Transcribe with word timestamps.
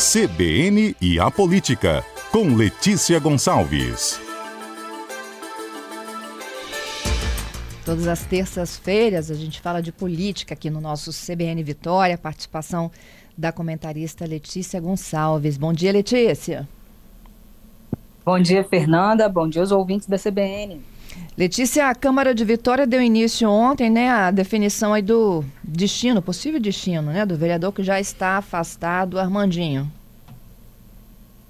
CBN 0.00 0.96
e 0.98 1.20
a 1.20 1.30
Política, 1.30 2.02
com 2.32 2.56
Letícia 2.56 3.20
Gonçalves. 3.20 4.18
Todas 7.84 8.08
as 8.08 8.24
terças-feiras 8.24 9.30
a 9.30 9.34
gente 9.34 9.60
fala 9.60 9.82
de 9.82 9.92
política 9.92 10.54
aqui 10.54 10.70
no 10.70 10.80
nosso 10.80 11.10
CBN 11.12 11.62
Vitória, 11.62 12.16
participação 12.16 12.90
da 13.36 13.52
comentarista 13.52 14.24
Letícia 14.24 14.80
Gonçalves. 14.80 15.58
Bom 15.58 15.70
dia, 15.70 15.92
Letícia. 15.92 16.66
Bom 18.24 18.40
dia, 18.40 18.64
Fernanda. 18.64 19.28
Bom 19.28 19.46
dia 19.46 19.60
aos 19.60 19.70
ouvintes 19.70 20.08
da 20.08 20.16
CBN. 20.16 20.80
Letícia, 21.36 21.88
a 21.88 21.94
Câmara 21.94 22.34
de 22.34 22.44
Vitória 22.44 22.86
deu 22.86 23.00
início 23.00 23.48
ontem, 23.48 23.88
né, 23.88 24.10
a 24.10 24.30
definição 24.30 24.92
aí 24.92 25.02
do 25.02 25.44
destino, 25.62 26.20
possível 26.20 26.60
destino, 26.60 27.10
né, 27.10 27.24
do 27.24 27.36
vereador 27.36 27.72
que 27.72 27.82
já 27.82 27.98
está 28.00 28.36
afastado, 28.38 29.18
Armandinho. 29.18 29.90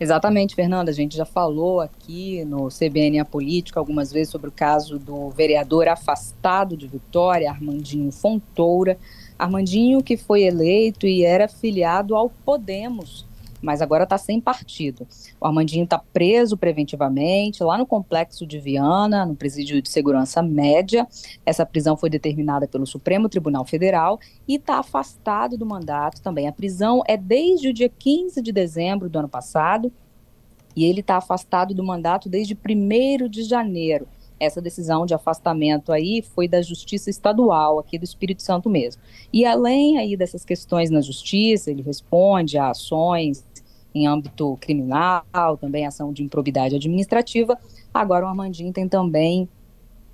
Exatamente, 0.01 0.55
Fernanda. 0.55 0.91
A 0.91 0.95
gente 0.95 1.15
já 1.15 1.27
falou 1.27 1.79
aqui 1.81 2.43
no 2.47 2.69
CBN 2.69 3.21
A 3.21 3.25
Política 3.25 3.79
algumas 3.79 4.11
vezes 4.11 4.31
sobre 4.31 4.49
o 4.49 4.53
caso 4.53 4.99
do 4.99 5.29
vereador 5.29 5.89
afastado 5.89 6.75
de 6.75 6.87
Vitória, 6.87 7.51
Armandinho 7.51 8.11
Fontoura. 8.11 8.97
Armandinho 9.39 10.03
que 10.03 10.17
foi 10.17 10.43
eleito 10.43 11.07
e 11.07 11.23
era 11.23 11.49
filiado 11.49 12.17
ao 12.17 12.31
Podemos 12.31 13.27
mas 13.63 13.83
agora 13.83 14.05
está 14.05 14.17
sem 14.17 14.41
partido. 14.41 15.07
O 15.41 15.47
Armandinho 15.47 15.85
está 15.85 15.99
preso 15.99 16.57
preventivamente 16.57 17.63
lá 17.63 17.77
no 17.77 17.87
complexo 17.87 18.47
de 18.47 18.59
Viana, 18.59 19.27
no 19.27 19.35
presídio 19.35 19.81
de 19.83 19.89
segurança 19.89 20.43
média. 20.43 21.07
Essa 21.45 21.67
prisão 21.67 21.97
foi 21.97 22.11
determinada 22.11 22.67
pelo 22.67 22.87
Supremo 22.87 23.29
Tribunal 23.29 23.65
Federal 23.65 24.19
e 24.47 24.57
está 24.57 24.79
afastado 24.79 25.57
do 25.57 25.67
mandato 25.67 26.23
também. 26.23 26.49
A 26.49 26.53
prisão 26.53 27.03
é 27.07 27.17
desde 27.17 27.69
o 27.69 27.73
dia 27.73 27.89
15 27.89 28.41
de 28.41 28.53
dezembro 28.53 29.09
do 29.09 29.19
ano 29.19 29.29
passado 29.29 29.93
e 30.75 30.85
ele 30.85 31.01
está 31.01 31.17
afastado 31.17 31.75
do 31.75 31.85
mandato 31.85 32.29
desde 32.29 32.55
1 32.55 33.29
de 33.29 33.43
janeiro. 33.43 34.07
Essa 34.41 34.61
decisão 34.61 35.05
de 35.05 35.13
afastamento 35.13 35.93
aí 35.93 36.23
foi 36.23 36.49
da 36.49 36.63
Justiça 36.63 37.11
Estadual 37.11 37.79
aqui 37.79 37.99
do 37.99 38.05
Espírito 38.05 38.43
Santo 38.43 38.71
mesmo. 38.71 39.03
E 39.31 39.45
além 39.45 39.99
aí 39.99 40.17
dessas 40.17 40.45
questões 40.45 40.91
na 40.91 41.03
Justiça, 41.03 41.71
ele 41.71 41.83
responde 41.83 42.57
a 42.57 42.71
ações 42.71 43.45
em 43.95 44.07
âmbito 44.07 44.57
criminal, 44.61 45.57
também 45.61 45.87
ação 45.87 46.13
de 46.13 46.23
improbidade 46.23 46.75
administrativa. 46.75 47.59
Agora 47.93 48.25
o 48.25 48.29
Armandinho 48.29 48.73
tem 48.73 48.89
também 48.89 49.49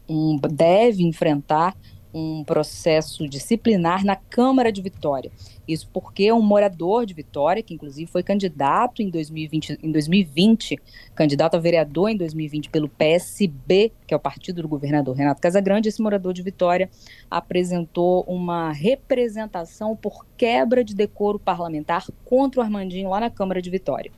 um, 0.09 0.39
deve 0.39 1.05
enfrentar 1.05 1.77
um 2.17 2.43
processo 2.43 3.29
disciplinar 3.29 4.03
na 4.03 4.17
Câmara 4.17 4.73
de 4.73 4.81
Vitória. 4.81 5.31
Isso 5.69 5.87
porque 5.93 6.33
um 6.33 6.41
morador 6.41 7.05
de 7.05 7.13
Vitória, 7.13 7.63
que 7.63 7.75
inclusive 7.75 8.11
foi 8.11 8.23
candidato 8.23 9.03
em 9.03 9.11
2020, 9.11 9.79
em 9.83 9.93
2020 9.93 10.79
candidato 11.15 11.57
a 11.57 11.61
vereador 11.61 12.09
em 12.09 12.17
2020 12.17 12.71
pelo 12.71 12.89
PSB, 12.89 13.93
que 14.07 14.15
é 14.15 14.17
o 14.17 14.21
partido 14.21 14.63
do 14.63 14.69
governador 14.69 15.15
Renato 15.15 15.43
Casagrande, 15.43 15.91
esse 15.91 16.01
morador 16.01 16.33
de 16.33 16.43
Vitória 16.43 16.89
apresentou 17.31 18.25
uma 18.27 18.73
representação 18.73 19.95
por 19.95 20.25
quebra 20.39 20.83
de 20.83 20.95
decoro 20.95 21.39
parlamentar 21.39 22.07
contra 22.25 22.61
o 22.61 22.65
Armandinho 22.65 23.11
lá 23.11 23.21
na 23.21 23.31
Câmara 23.31 23.61
de 23.61 23.69
Vitória. 23.69 24.11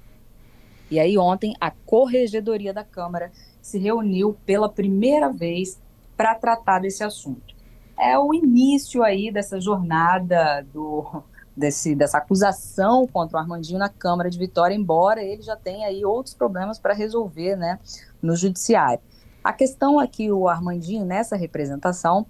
E 0.88 1.00
aí 1.00 1.18
ontem 1.18 1.54
a 1.60 1.70
corregedoria 1.70 2.72
da 2.72 2.84
Câmara 2.84 3.32
se 3.60 3.76
reuniu 3.76 4.36
pela 4.46 4.68
primeira 4.68 5.30
vez 5.30 5.80
para 6.16 6.34
tratar 6.36 6.78
desse 6.78 7.02
assunto 7.02 7.57
é 7.98 8.18
o 8.18 8.32
início 8.32 9.02
aí 9.02 9.30
dessa 9.30 9.60
jornada 9.60 10.64
do 10.72 11.22
desse, 11.56 11.96
dessa 11.96 12.18
acusação 12.18 13.04
contra 13.08 13.36
o 13.36 13.40
Armandinho 13.40 13.80
na 13.80 13.88
Câmara 13.88 14.30
de 14.30 14.38
Vitória, 14.38 14.74
embora 14.74 15.20
ele 15.20 15.42
já 15.42 15.56
tenha 15.56 15.88
aí 15.88 16.04
outros 16.04 16.32
problemas 16.32 16.78
para 16.78 16.94
resolver, 16.94 17.56
né, 17.56 17.80
no 18.22 18.36
judiciário. 18.36 19.00
A 19.42 19.52
questão 19.52 20.00
é 20.00 20.06
que 20.06 20.30
o 20.30 20.48
Armandinho 20.48 21.04
nessa 21.04 21.34
representação 21.34 22.24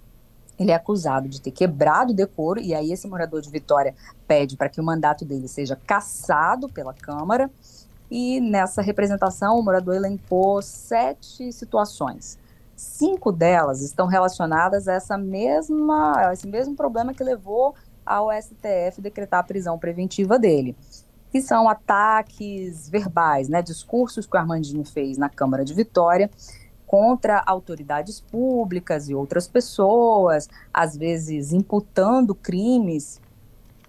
ele 0.57 0.71
é 0.71 0.75
acusado 0.75 1.29
de 1.29 1.39
ter 1.39 1.51
quebrado 1.51 2.11
o 2.11 2.15
decoro, 2.15 2.59
e 2.59 2.73
aí 2.73 2.91
esse 2.91 3.07
morador 3.07 3.41
de 3.41 3.49
Vitória 3.49 3.95
pede 4.27 4.57
para 4.57 4.67
que 4.67 4.81
o 4.81 4.83
mandato 4.83 5.23
dele 5.23 5.47
seja 5.47 5.77
cassado 5.87 6.67
pela 6.67 6.93
Câmara. 6.93 7.49
E 8.11 8.41
nessa 8.41 8.81
representação, 8.81 9.57
o 9.57 9.63
morador 9.63 9.95
elencou 9.95 10.61
sete 10.61 11.53
situações. 11.53 12.37
Cinco 12.79 13.29
delas 13.29 13.81
estão 13.81 14.07
relacionadas 14.07 14.87
a 14.87 14.93
essa 14.93 15.17
mesma, 15.17 16.29
a 16.29 16.33
esse 16.33 16.47
mesmo 16.47 16.77
problema 16.77 17.13
que 17.13 17.21
levou 17.21 17.75
ao 18.05 18.29
STF 18.31 19.01
decretar 19.01 19.41
a 19.41 19.43
prisão 19.43 19.77
preventiva 19.77 20.39
dele, 20.39 20.77
que 21.29 21.41
são 21.41 21.67
ataques 21.67 22.87
verbais, 22.87 23.49
né, 23.49 23.61
discursos 23.61 24.25
que 24.25 24.33
o 24.33 24.39
Armandinho 24.39 24.85
fez 24.85 25.17
na 25.17 25.27
Câmara 25.27 25.65
de 25.65 25.73
Vitória 25.73 26.31
contra 26.87 27.43
autoridades 27.45 28.21
públicas 28.21 29.09
e 29.09 29.13
outras 29.13 29.45
pessoas, 29.45 30.47
às 30.73 30.95
vezes 30.95 31.51
imputando 31.51 32.33
crimes 32.33 33.19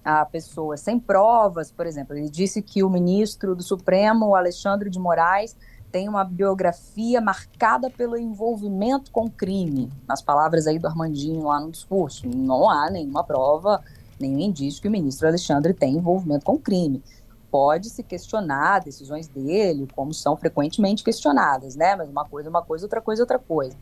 a 0.04 0.24
pessoas 0.24 0.80
sem 0.80 0.98
provas, 0.98 1.70
por 1.70 1.86
exemplo, 1.86 2.16
ele 2.16 2.28
disse 2.28 2.60
que 2.60 2.82
o 2.82 2.90
ministro 2.90 3.54
do 3.54 3.62
Supremo, 3.62 4.34
Alexandre 4.34 4.90
de 4.90 4.98
Moraes, 4.98 5.56
tem 5.90 6.08
uma 6.08 6.24
biografia 6.24 7.20
marcada 7.20 7.90
pelo 7.90 8.16
envolvimento 8.16 9.10
com 9.10 9.28
crime, 9.28 9.90
nas 10.06 10.22
palavras 10.22 10.66
aí 10.66 10.78
do 10.78 10.86
Armandinho 10.86 11.44
lá 11.44 11.60
no 11.60 11.70
discurso. 11.70 12.28
Não 12.28 12.68
há 12.70 12.90
nenhuma 12.90 13.24
prova, 13.24 13.82
nenhum 14.18 14.38
indício 14.38 14.80
que 14.80 14.88
o 14.88 14.90
ministro 14.90 15.26
Alexandre 15.26 15.74
tem 15.74 15.96
envolvimento 15.96 16.44
com 16.44 16.58
crime. 16.58 17.02
Pode 17.50 17.90
se 17.90 18.02
questionar 18.02 18.80
decisões 18.80 19.26
dele, 19.26 19.88
como 19.94 20.14
são 20.14 20.36
frequentemente 20.36 21.02
questionadas, 21.02 21.74
né? 21.74 21.96
Mas 21.96 22.08
uma 22.08 22.24
coisa 22.24 22.48
é 22.48 22.50
uma 22.50 22.62
coisa, 22.62 22.84
outra 22.84 23.00
coisa 23.00 23.22
é 23.22 23.24
outra 23.24 23.38
coisa. 23.38 23.76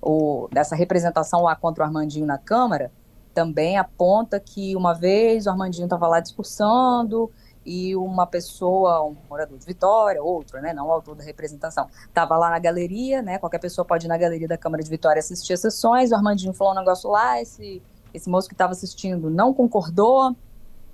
O, 0.00 0.48
dessa 0.52 0.76
representação 0.76 1.42
lá 1.42 1.56
contra 1.56 1.82
o 1.82 1.86
Armandinho 1.86 2.26
na 2.26 2.38
Câmara 2.38 2.92
também 3.34 3.76
aponta 3.76 4.38
que 4.38 4.76
uma 4.76 4.94
vez 4.94 5.46
o 5.46 5.50
Armandinho 5.50 5.84
estava 5.84 6.06
lá 6.06 6.20
discursando 6.20 7.30
e 7.68 7.94
uma 7.94 8.26
pessoa, 8.26 9.04
um 9.04 9.14
morador 9.28 9.58
de 9.58 9.66
Vitória, 9.66 10.22
outro, 10.22 10.58
né, 10.58 10.72
não 10.72 10.86
o 10.86 10.90
autor 10.90 11.14
da 11.14 11.22
representação, 11.22 11.86
estava 12.06 12.34
lá 12.38 12.48
na 12.48 12.58
galeria, 12.58 13.20
né, 13.20 13.38
qualquer 13.38 13.58
pessoa 13.58 13.84
pode 13.84 14.06
ir 14.06 14.08
na 14.08 14.16
galeria 14.16 14.48
da 14.48 14.56
Câmara 14.56 14.82
de 14.82 14.88
Vitória 14.88 15.20
assistir 15.20 15.52
as 15.52 15.60
sessões, 15.60 16.10
o 16.10 16.14
Armandinho 16.14 16.54
falou 16.54 16.72
um 16.72 16.76
negócio 16.76 17.10
lá, 17.10 17.38
esse, 17.42 17.82
esse 18.14 18.30
moço 18.30 18.48
que 18.48 18.54
estava 18.54 18.72
assistindo 18.72 19.28
não 19.28 19.52
concordou, 19.52 20.34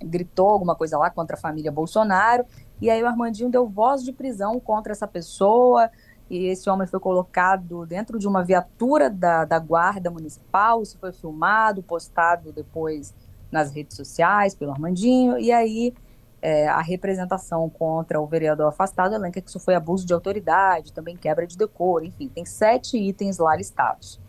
gritou 0.03 0.49
alguma 0.49 0.75
coisa 0.75 0.97
lá 0.97 1.09
contra 1.09 1.37
a 1.37 1.39
família 1.39 1.71
Bolsonaro, 1.71 2.43
e 2.81 2.89
aí 2.89 3.01
o 3.01 3.07
Armandinho 3.07 3.49
deu 3.49 3.65
voz 3.65 4.03
de 4.03 4.11
prisão 4.11 4.59
contra 4.59 4.91
essa 4.91 5.07
pessoa, 5.07 5.89
e 6.29 6.47
esse 6.47 6.69
homem 6.69 6.85
foi 6.85 6.99
colocado 6.99 7.85
dentro 7.85 8.19
de 8.19 8.27
uma 8.27 8.43
viatura 8.43 9.09
da, 9.09 9.45
da 9.45 9.59
guarda 9.59 10.11
municipal, 10.11 10.81
isso 10.81 10.97
foi 10.99 11.13
filmado, 11.13 11.81
postado 11.81 12.51
depois 12.51 13.13
nas 13.49 13.71
redes 13.71 13.95
sociais 13.95 14.53
pelo 14.53 14.71
Armandinho, 14.71 15.39
e 15.39 15.53
aí 15.53 15.93
é, 16.41 16.67
a 16.67 16.81
representação 16.81 17.69
contra 17.69 18.21
o 18.21 18.27
vereador 18.27 18.67
afastado 18.67 19.15
elenca 19.15 19.41
que 19.41 19.49
isso 19.49 19.59
foi 19.59 19.75
abuso 19.75 20.05
de 20.05 20.13
autoridade, 20.13 20.93
também 20.93 21.17
quebra 21.17 21.47
de 21.47 21.57
decoro, 21.57 22.05
enfim, 22.05 22.27
tem 22.27 22.45
sete 22.45 22.97
itens 22.97 23.37
lá 23.37 23.55
listados. 23.55 24.19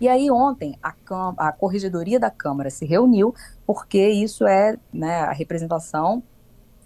E 0.00 0.08
aí 0.08 0.30
ontem 0.30 0.76
a, 0.82 0.92
a 1.36 1.52
corregedoria 1.52 2.18
da 2.18 2.30
Câmara 2.30 2.70
se 2.70 2.84
reuniu, 2.84 3.34
porque 3.64 4.08
isso 4.08 4.46
é, 4.46 4.76
né, 4.92 5.20
a 5.20 5.32
representação, 5.32 6.22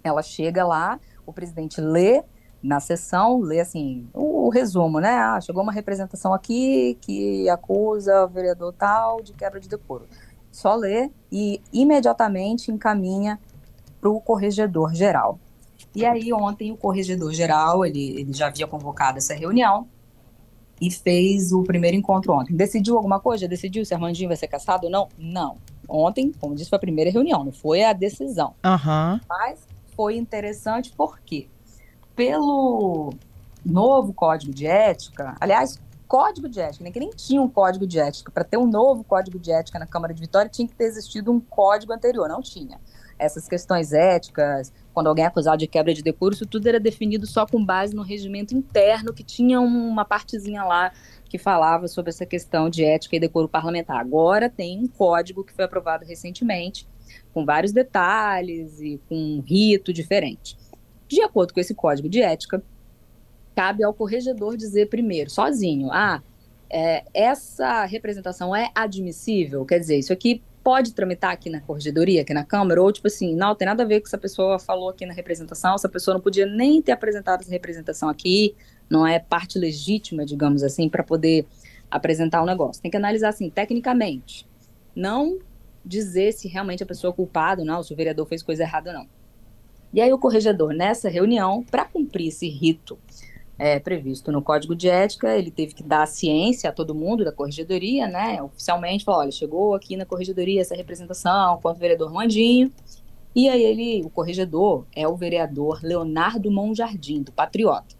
ela 0.03 0.21
chega 0.21 0.65
lá, 0.65 0.99
o 1.25 1.33
presidente 1.33 1.81
lê 1.81 2.23
na 2.61 2.79
sessão, 2.79 3.39
lê 3.39 3.59
assim, 3.59 4.07
o, 4.13 4.45
o, 4.45 4.49
resumo, 4.49 4.99
né? 4.99 5.15
Ah, 5.15 5.39
chegou 5.41 5.63
uma 5.63 5.71
representação 5.71 6.33
aqui 6.33 6.97
que 7.01 7.49
acusa 7.49 8.25
o 8.25 8.27
vereador 8.27 8.73
tal 8.73 9.21
de 9.21 9.33
quebra 9.33 9.59
de 9.59 9.67
decoro. 9.67 10.07
Só 10.51 10.75
lê 10.75 11.11
e 11.31 11.61
imediatamente 11.71 12.71
encaminha 12.71 13.39
para 13.99 14.09
o 14.09 14.21
corregedor 14.21 14.93
geral. 14.93 15.39
E 15.95 16.05
aí 16.05 16.31
ontem 16.31 16.71
o 16.71 16.77
corregedor 16.77 17.33
geral, 17.33 17.85
ele, 17.85 18.19
ele 18.19 18.33
já 18.33 18.47
havia 18.47 18.67
convocado 18.67 19.17
essa 19.17 19.33
reunião 19.33 19.87
e 20.79 20.91
fez 20.91 21.51
o 21.51 21.63
primeiro 21.63 21.97
encontro 21.97 22.33
ontem. 22.33 22.55
Decidiu 22.55 22.95
alguma 22.95 23.19
coisa? 23.19 23.47
Decidiu 23.47 23.83
se 23.83 23.93
Armandinho 23.93 24.29
vai 24.29 24.37
ser 24.37 24.47
caçado 24.47 24.85
ou 24.85 24.91
não? 24.91 25.07
Não. 25.17 25.57
Ontem, 25.89 26.31
como 26.39 26.53
disse, 26.53 26.69
foi 26.69 26.77
a 26.77 26.79
primeira 26.79 27.09
reunião, 27.09 27.43
não 27.43 27.51
foi 27.51 27.83
a 27.83 27.93
decisão. 27.93 28.53
Uhum. 28.63 29.19
Mas 29.27 29.59
foi 29.95 30.17
interessante 30.17 30.93
porque, 30.95 31.47
pelo 32.15 33.13
novo 33.65 34.13
código 34.13 34.53
de 34.53 34.67
ética, 34.67 35.35
aliás, 35.39 35.81
código 36.07 36.47
de 36.47 36.59
ética, 36.59 36.83
né, 36.83 36.91
que 36.91 36.99
nem 36.99 37.09
tinha 37.09 37.41
um 37.41 37.49
código 37.49 37.87
de 37.87 37.99
ética. 37.99 38.31
Para 38.31 38.43
ter 38.43 38.57
um 38.57 38.67
novo 38.67 39.03
código 39.03 39.39
de 39.39 39.51
ética 39.51 39.79
na 39.79 39.87
Câmara 39.87 40.13
de 40.13 40.21
Vitória, 40.21 40.49
tinha 40.49 40.67
que 40.67 40.75
ter 40.75 40.85
existido 40.85 41.31
um 41.31 41.39
código 41.39 41.91
anterior, 41.91 42.29
não 42.29 42.41
tinha 42.41 42.79
essas 43.19 43.47
questões 43.47 43.93
éticas, 43.93 44.71
quando 44.93 45.07
alguém 45.07 45.25
é 45.25 45.27
acusado 45.27 45.57
de 45.57 45.67
quebra 45.67 45.93
de 45.93 46.03
decoro, 46.03 46.33
isso 46.33 46.45
tudo 46.45 46.67
era 46.67 46.79
definido 46.79 47.25
só 47.25 47.45
com 47.45 47.63
base 47.63 47.95
no 47.95 48.01
regimento 48.01 48.55
interno, 48.55 49.13
que 49.13 49.23
tinha 49.23 49.59
uma 49.59 50.05
partezinha 50.05 50.63
lá 50.63 50.91
que 51.27 51.37
falava 51.37 51.87
sobre 51.87 52.09
essa 52.09 52.25
questão 52.25 52.69
de 52.69 52.83
ética 52.83 53.15
e 53.15 53.19
decoro 53.19 53.49
parlamentar. 53.49 53.99
Agora 53.99 54.49
tem 54.49 54.79
um 54.79 54.87
código 54.87 55.43
que 55.43 55.53
foi 55.53 55.65
aprovado 55.65 56.05
recentemente, 56.05 56.87
com 57.33 57.45
vários 57.45 57.71
detalhes 57.71 58.79
e 58.79 58.99
com 59.07 59.15
um 59.15 59.39
rito 59.41 59.91
diferente. 59.91 60.57
De 61.07 61.21
acordo 61.21 61.53
com 61.53 61.59
esse 61.59 61.73
código 61.73 62.09
de 62.09 62.21
ética, 62.21 62.61
cabe 63.55 63.83
ao 63.83 63.93
corregedor 63.93 64.55
dizer 64.55 64.87
primeiro, 64.87 65.29
sozinho, 65.29 65.89
ah, 65.91 66.21
é, 66.69 67.03
essa 67.13 67.85
representação 67.85 68.55
é 68.55 68.69
admissível, 68.75 69.65
quer 69.65 69.79
dizer, 69.79 69.97
isso 69.97 70.11
aqui 70.11 70.43
pode 70.67 70.93
tramitar 70.93 71.31
aqui 71.31 71.49
na 71.49 71.61
corregedoria, 71.61 72.23
aqui 72.23 72.33
na 72.33 72.43
Câmara, 72.43 72.81
ou 72.81 72.91
tipo 72.91 73.07
assim, 73.07 73.33
não, 73.33 73.55
tem 73.55 73.65
nada 73.65 73.83
a 73.83 73.85
ver 73.85 74.01
com 74.01 74.03
que 74.03 74.09
essa 74.09 74.17
pessoa 74.17 74.59
falou 74.59 74.89
aqui 74.89 75.05
na 75.05 75.13
representação, 75.13 75.75
essa 75.75 75.87
pessoa 75.87 76.15
não 76.15 76.19
podia 76.19 76.45
nem 76.45 76.81
ter 76.81 76.91
apresentado 76.91 77.39
essa 77.39 77.49
representação 77.49 78.09
aqui, 78.09 78.53
não 78.89 79.07
é 79.07 79.17
parte 79.17 79.57
legítima, 79.57 80.25
digamos 80.25 80.63
assim, 80.63 80.89
para 80.89 81.05
poder 81.05 81.45
apresentar 81.89 82.41
o 82.41 82.43
um 82.43 82.45
negócio. 82.45 82.81
Tem 82.81 82.91
que 82.91 82.97
analisar 82.97 83.29
assim, 83.29 83.49
tecnicamente, 83.49 84.45
não 84.93 85.39
dizer 85.85 86.33
se 86.33 86.49
realmente 86.49 86.83
a 86.83 86.85
pessoa 86.85 87.13
é 87.13 87.15
culpada 87.15 87.61
ou 87.61 87.65
não, 87.65 87.81
se 87.81 87.93
o 87.93 87.95
vereador 87.95 88.27
fez 88.27 88.43
coisa 88.43 88.63
errada 88.63 88.89
ou 88.89 88.97
não. 88.97 89.07
E 89.93 90.01
aí 90.01 90.11
o 90.11 90.19
corregedor, 90.19 90.73
nessa 90.73 91.07
reunião, 91.07 91.63
para 91.63 91.85
cumprir 91.85 92.27
esse 92.27 92.49
rito 92.49 92.99
é, 93.57 93.79
previsto 93.79 94.31
no 94.31 94.41
Código 94.41 94.75
de 94.75 94.87
Ética, 94.87 95.35
ele 95.35 95.49
teve 95.49 95.73
que 95.73 95.83
dar 95.83 96.07
ciência 96.07 96.69
a 96.69 96.73
todo 96.73 96.93
mundo 96.93 97.25
da 97.25 97.31
corregedoria, 97.31 98.07
né? 98.07 98.41
Oficialmente, 98.41 99.03
falou: 99.03 99.21
olha, 99.21 99.31
chegou 99.31 99.73
aqui 99.73 99.97
na 99.97 100.05
corregedoria 100.05 100.61
essa 100.61 100.75
representação 100.75 101.59
quanto 101.61 101.77
o 101.77 101.79
vereador 101.79 102.13
Mandinho. 102.13 102.71
E 103.35 103.49
aí 103.49 103.63
ele, 103.63 104.03
o 104.03 104.09
corregedor, 104.09 104.85
é 104.95 105.07
o 105.07 105.15
vereador 105.15 105.79
Leonardo 105.83 106.51
Monjardim, 106.51 107.21
do 107.21 107.31
Patriota. 107.31 107.95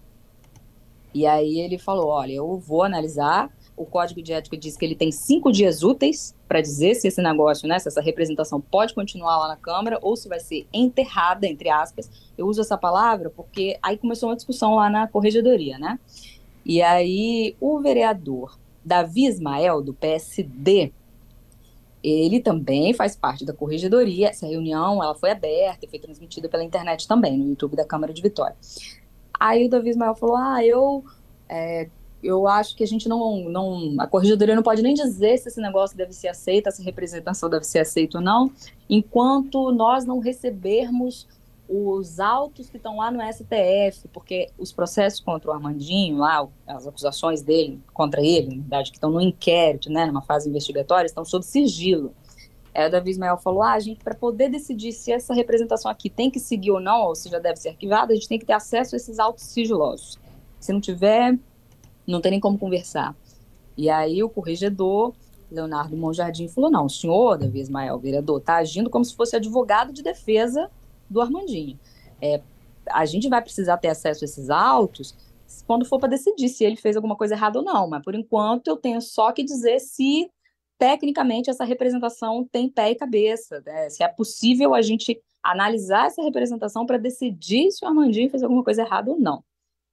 E 1.14 1.26
aí 1.26 1.60
ele 1.60 1.78
falou: 1.78 2.08
olha, 2.08 2.34
eu 2.34 2.58
vou 2.58 2.84
analisar 2.84 3.52
o 3.78 3.86
Código 3.86 4.22
de 4.22 4.34
Ética 4.34 4.58
diz 4.58 4.76
que 4.76 4.84
ele 4.84 4.96
tem 4.96 5.12
cinco 5.12 5.52
dias 5.52 5.84
úteis 5.84 6.36
para 6.48 6.62
dizer 6.62 6.96
se 6.96 7.08
esse 7.08 7.22
negócio, 7.22 7.68
né, 7.68 7.78
se 7.78 7.88
essa 7.88 8.02
representação 8.02 8.62
pode 8.62 8.94
continuar 8.94 9.38
lá 9.38 9.48
na 9.50 9.58
Câmara 9.58 10.00
ou 10.02 10.16
se 10.16 10.30
vai 10.30 10.40
ser 10.40 10.66
enterrada, 10.74 11.46
entre 11.46 11.70
aspas. 11.70 12.10
Eu 12.38 12.48
uso 12.48 12.62
essa 12.62 12.78
palavra 12.78 13.30
porque 13.30 13.78
aí 13.82 13.98
começou 13.98 14.30
uma 14.30 14.36
discussão 14.36 14.76
lá 14.76 14.90
na 14.90 15.08
corregedoria, 15.08 15.78
né? 15.78 16.00
E 16.66 16.82
aí 16.82 17.56
o 17.60 17.80
vereador 17.80 18.58
Davi 18.84 19.26
Ismael, 19.26 19.82
do 19.82 19.94
PSD, 19.94 20.94
ele 22.02 22.40
também 22.40 22.94
faz 22.94 23.18
parte 23.18 23.44
da 23.44 23.54
corregedoria. 23.54 24.30
Essa 24.30 24.48
reunião 24.48 25.04
ela 25.04 25.14
foi 25.14 25.32
aberta 25.32 25.86
e 25.86 25.90
foi 25.90 26.00
transmitida 26.00 26.48
pela 26.48 26.64
internet 26.64 27.08
também, 27.08 27.38
no 27.38 27.50
YouTube 27.50 27.76
da 27.76 27.84
Câmara 27.84 28.14
de 28.14 28.22
Vitória. 28.22 28.56
Aí 29.38 29.66
o 29.66 29.70
Davi 29.70 29.90
Ismael 29.90 30.16
falou: 30.16 30.38
Ah, 30.38 30.64
eu 30.64 31.04
é, 31.50 31.90
eu 32.22 32.48
acho 32.48 32.76
que 32.76 32.84
a 32.84 32.88
gente 32.88 33.08
não, 33.08 33.50
não. 33.50 33.96
A 34.00 34.08
corregedoria 34.08 34.56
não 34.56 34.64
pode 34.64 34.82
nem 34.82 34.94
dizer 34.94 35.38
se 35.38 35.50
esse 35.50 35.62
negócio 35.62 35.96
deve 35.96 36.14
ser 36.14 36.30
aceito, 36.30 36.68
essa 36.68 36.82
representação 36.82 37.50
deve 37.50 37.66
ser 37.66 37.80
aceita 37.80 38.18
ou 38.18 38.24
não, 38.24 38.52
enquanto 38.90 39.72
nós 39.72 40.06
não 40.06 40.20
recebermos 40.20 41.28
os 41.70 42.20
autos 42.20 42.70
que 42.70 42.78
estão 42.78 42.98
lá 42.98 43.12
no 43.12 43.20
STF, 43.22 44.08
porque 44.14 44.50
os 44.58 44.72
processos 44.72 45.20
contra 45.20 45.52
o 45.52 45.54
Armandinho, 45.54 46.18
lá, 46.18 46.48
as 46.66 46.88
acusações 46.88 47.42
dele 47.42 47.82
contra 47.94 48.22
ele, 48.22 48.56
na 48.56 48.62
verdade, 48.62 48.90
que 48.90 48.98
estão 48.98 49.12
no 49.12 49.20
inquérito, 49.20 49.92
né, 49.92 50.06
numa 50.06 50.22
fase 50.22 50.50
investigatória, 50.50 51.06
estão 51.06 51.26
sob 51.26 51.44
sigilo. 51.46 52.14
É, 52.74 52.88
o 52.88 52.92
Davi 52.92 53.10
Ismael 53.10 53.38
falou: 53.38 53.64
ah, 53.64 53.74
a 53.74 53.80
gente, 53.80 54.04
para 54.04 54.16
poder 54.16 54.50
decidir 54.50 54.92
se 54.94 55.12
essa 55.12 55.34
representação 55.34 55.92
aqui 55.92 56.10
tem 56.10 56.30
que 56.30 56.40
seguir 56.40 56.72
ou 56.72 56.80
não, 56.80 57.08
ou 57.08 57.16
se 57.16 57.28
já 57.28 57.40
deve 57.40 57.58
ser 57.58 57.70
arquivada, 57.70 58.14
a 58.14 58.16
gente 58.16 58.30
tem 58.30 58.40
que 58.40 58.46
ter 58.46 58.54
acesso 58.54 58.96
a 58.96 58.98
esses 58.98 59.20
autos 59.20 59.44
sigilosos. 59.46 60.18
Se 60.60 60.72
não 60.72 60.80
tiver, 60.80 61.38
não 62.08 62.22
tem 62.22 62.32
nem 62.32 62.40
como 62.40 62.58
conversar. 62.58 63.16
E 63.76 63.90
aí 63.90 64.24
o 64.24 64.30
corregedor, 64.30 65.14
Leonardo 65.52 65.96
Monjardim, 65.96 66.48
falou: 66.48 66.72
não, 66.72 66.86
o 66.86 66.90
senhor, 66.90 67.38
Davi 67.38 67.60
Ismael, 67.60 68.00
vereador, 68.00 68.40
está 68.40 68.56
agindo 68.56 68.90
como 68.90 69.06
se 69.06 69.16
fosse 69.16 69.36
advogado 69.36 69.94
de 69.94 70.02
defesa 70.02 70.72
do 71.10 71.22
Armandinho. 71.22 71.78
É, 72.22 72.42
a 72.90 73.06
gente 73.06 73.30
vai 73.30 73.42
precisar 73.42 73.78
ter 73.78 73.90
acesso 73.90 74.24
a 74.24 74.26
esses 74.26 74.50
autos 74.50 75.16
quando 75.66 75.86
for 75.86 76.00
para 76.00 76.10
decidir 76.10 76.50
se 76.50 76.64
ele 76.64 76.76
fez 76.76 76.96
alguma 76.96 77.16
coisa 77.16 77.36
errada 77.36 77.60
ou 77.60 77.66
não, 77.66 77.88
mas 77.88 78.04
por 78.04 78.16
enquanto 78.16 78.68
eu 78.68 78.76
tenho 78.76 79.02
só 79.02 79.32
que 79.32 79.44
dizer 79.44 79.80
se 79.80 80.30
tecnicamente 80.78 81.50
essa 81.50 81.64
representação 81.64 82.48
tem 82.52 82.70
pé 82.70 82.92
e 82.92 82.96
cabeça, 82.96 83.62
né? 83.66 83.90
se 83.90 84.04
é 84.04 84.08
possível 84.08 84.76
a 84.76 84.82
gente 84.82 85.20
analisar 85.42 86.08
essa 86.08 86.22
representação 86.22 86.86
para 86.86 86.98
decidir 86.98 87.72
se 87.72 87.84
o 87.84 87.88
Armandinho 87.88 88.30
fez 88.30 88.44
alguma 88.44 88.64
coisa 88.64 88.82
errada 88.82 89.10
ou 89.12 89.20
não. 89.20 89.44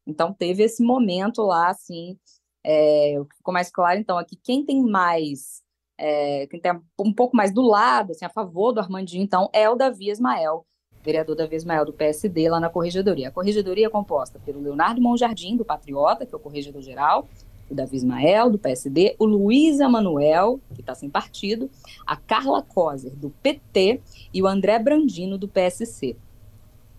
Então, 0.06 0.32
teve 0.32 0.62
esse 0.62 0.82
momento 0.82 1.42
lá, 1.42 1.68
assim, 1.68 2.18
é, 2.64 3.16
ficou 3.36 3.52
mais 3.52 3.70
claro, 3.70 3.98
então, 3.98 4.18
aqui, 4.18 4.36
quem 4.36 4.64
tem 4.64 4.82
mais, 4.82 5.62
é, 5.98 6.46
quem 6.46 6.60
tem 6.60 6.72
um 6.98 7.12
pouco 7.12 7.36
mais 7.36 7.52
do 7.52 7.62
lado, 7.62 8.12
assim, 8.12 8.24
a 8.24 8.30
favor 8.30 8.72
do 8.72 8.80
Armandinho, 8.80 9.22
então, 9.22 9.48
é 9.52 9.68
o 9.68 9.74
Davi 9.74 10.10
Ismael, 10.10 10.66
vereador 11.04 11.36
Davi 11.36 11.54
Ismael, 11.54 11.84
do 11.84 11.92
PSD, 11.92 12.48
lá 12.48 12.58
na 12.58 12.70
Corregedoria. 12.70 13.28
A 13.28 13.32
Corregedoria 13.32 13.86
é 13.86 13.90
composta 13.90 14.38
pelo 14.38 14.60
Leonardo 14.60 15.00
Monjardim, 15.00 15.56
do 15.56 15.64
Patriota, 15.64 16.24
que 16.24 16.34
é 16.34 16.36
o 16.36 16.40
corregedor 16.40 16.80
geral, 16.80 17.28
o 17.70 17.74
Davi 17.74 17.96
Ismael, 17.96 18.50
do 18.50 18.58
PSD, 18.58 19.16
o 19.18 19.24
Luiz 19.24 19.80
Emanuel, 19.80 20.60
que 20.74 20.80
está 20.80 20.94
sem 20.94 21.10
partido, 21.10 21.70
a 22.06 22.16
Carla 22.16 22.62
Coser, 22.62 23.14
do 23.14 23.30
PT, 23.42 24.00
e 24.32 24.42
o 24.42 24.46
André 24.46 24.78
Brandino, 24.78 25.38
do 25.38 25.48
PSC. 25.48 26.16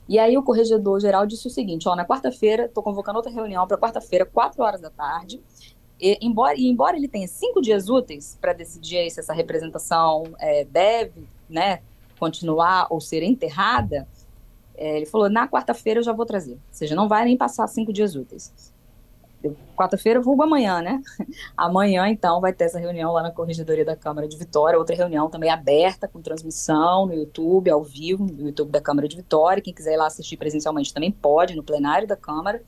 E 0.07 0.19
aí 0.19 0.37
o 0.37 0.43
corregedor 0.43 0.99
geral 0.99 1.25
disse 1.25 1.47
o 1.47 1.49
seguinte, 1.49 1.87
ó, 1.89 1.95
na 1.95 2.05
quarta-feira, 2.05 2.65
estou 2.65 2.83
convocando 2.83 3.17
outra 3.17 3.31
reunião 3.31 3.67
para 3.67 3.77
quarta-feira, 3.77 4.25
quatro 4.25 4.63
horas 4.63 4.79
da 4.79 4.89
tarde, 4.89 5.41
e 5.99 6.17
embora, 6.21 6.55
e 6.55 6.67
embora 6.67 6.95
ele 6.95 7.07
tenha 7.07 7.27
cinco 7.27 7.61
dias 7.61 7.89
úteis 7.89 8.37
para 8.39 8.53
decidir 8.53 9.09
se 9.09 9.19
essa 9.19 9.33
representação 9.33 10.23
é, 10.39 10.63
deve 10.65 11.27
né, 11.49 11.81
continuar 12.19 12.87
ou 12.89 13.01
ser 13.01 13.23
enterrada, 13.23 14.07
é, 14.77 14.97
ele 14.97 15.05
falou, 15.05 15.29
na 15.29 15.47
quarta-feira 15.47 15.99
eu 16.01 16.03
já 16.03 16.11
vou 16.11 16.25
trazer, 16.25 16.53
ou 16.53 16.59
seja, 16.71 16.95
não 16.95 17.07
vai 17.07 17.25
nem 17.25 17.37
passar 17.37 17.65
cinco 17.67 17.91
dias 17.91 18.15
úteis 18.15 18.74
quarta-feira, 19.75 20.21
vulgo 20.21 20.43
amanhã, 20.43 20.81
né? 20.81 21.01
Amanhã, 21.55 22.07
então, 22.07 22.39
vai 22.39 22.53
ter 22.53 22.65
essa 22.65 22.79
reunião 22.79 23.11
lá 23.11 23.21
na 23.21 23.31
Corregedoria 23.31 23.83
da 23.83 23.95
Câmara 23.95 24.27
de 24.27 24.37
Vitória, 24.37 24.79
outra 24.79 24.95
reunião 24.95 25.29
também 25.29 25.49
aberta, 25.49 26.07
com 26.07 26.21
transmissão 26.21 27.05
no 27.05 27.13
YouTube, 27.13 27.69
ao 27.69 27.83
vivo, 27.83 28.25
no 28.25 28.47
YouTube 28.47 28.71
da 28.71 28.81
Câmara 28.81 29.07
de 29.07 29.15
Vitória. 29.15 29.61
Quem 29.61 29.73
quiser 29.73 29.93
ir 29.93 29.97
lá 29.97 30.07
assistir 30.07 30.37
presencialmente 30.37 30.93
também 30.93 31.11
pode, 31.11 31.55
no 31.55 31.63
plenário 31.63 32.07
da 32.07 32.15
Câmara. 32.15 32.61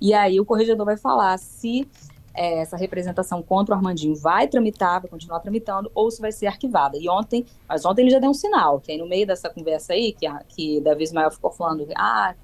E 0.00 0.14
aí 0.14 0.40
o 0.40 0.44
corregedor 0.44 0.84
vai 0.84 0.96
falar 0.96 1.38
se 1.38 1.88
é, 2.34 2.60
essa 2.60 2.76
representação 2.76 3.42
contra 3.42 3.74
o 3.74 3.78
Armandinho 3.78 4.14
vai 4.14 4.48
tramitar, 4.48 5.00
vai 5.00 5.10
continuar 5.10 5.40
tramitando, 5.40 5.90
ou 5.94 6.10
se 6.10 6.20
vai 6.20 6.32
ser 6.32 6.46
arquivada. 6.46 6.96
E 6.96 7.08
ontem, 7.08 7.44
mas 7.68 7.84
ontem 7.84 8.02
ele 8.02 8.10
já 8.10 8.18
deu 8.18 8.30
um 8.30 8.34
sinal, 8.34 8.80
que 8.80 8.92
aí 8.92 8.98
no 8.98 9.06
meio 9.06 9.26
dessa 9.26 9.50
conversa 9.50 9.92
aí, 9.92 10.12
que, 10.12 10.26
a, 10.26 10.42
que 10.48 10.80
Davi 10.80 11.04
Ismael 11.04 11.30
ficou 11.30 11.50
falando, 11.50 11.86
ah, 11.96 12.34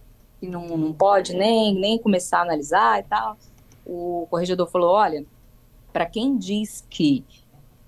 que 0.40 0.46
não, 0.46 0.76
não 0.76 0.92
pode 0.92 1.34
nem, 1.34 1.74
nem 1.74 1.98
começar 1.98 2.40
a 2.40 2.42
analisar 2.42 3.00
e 3.00 3.02
tal 3.04 3.36
o 3.86 4.26
corregedor 4.28 4.66
falou: 4.66 4.90
olha, 4.90 5.24
para 5.92 6.04
quem 6.04 6.36
diz 6.36 6.84
que 6.90 7.24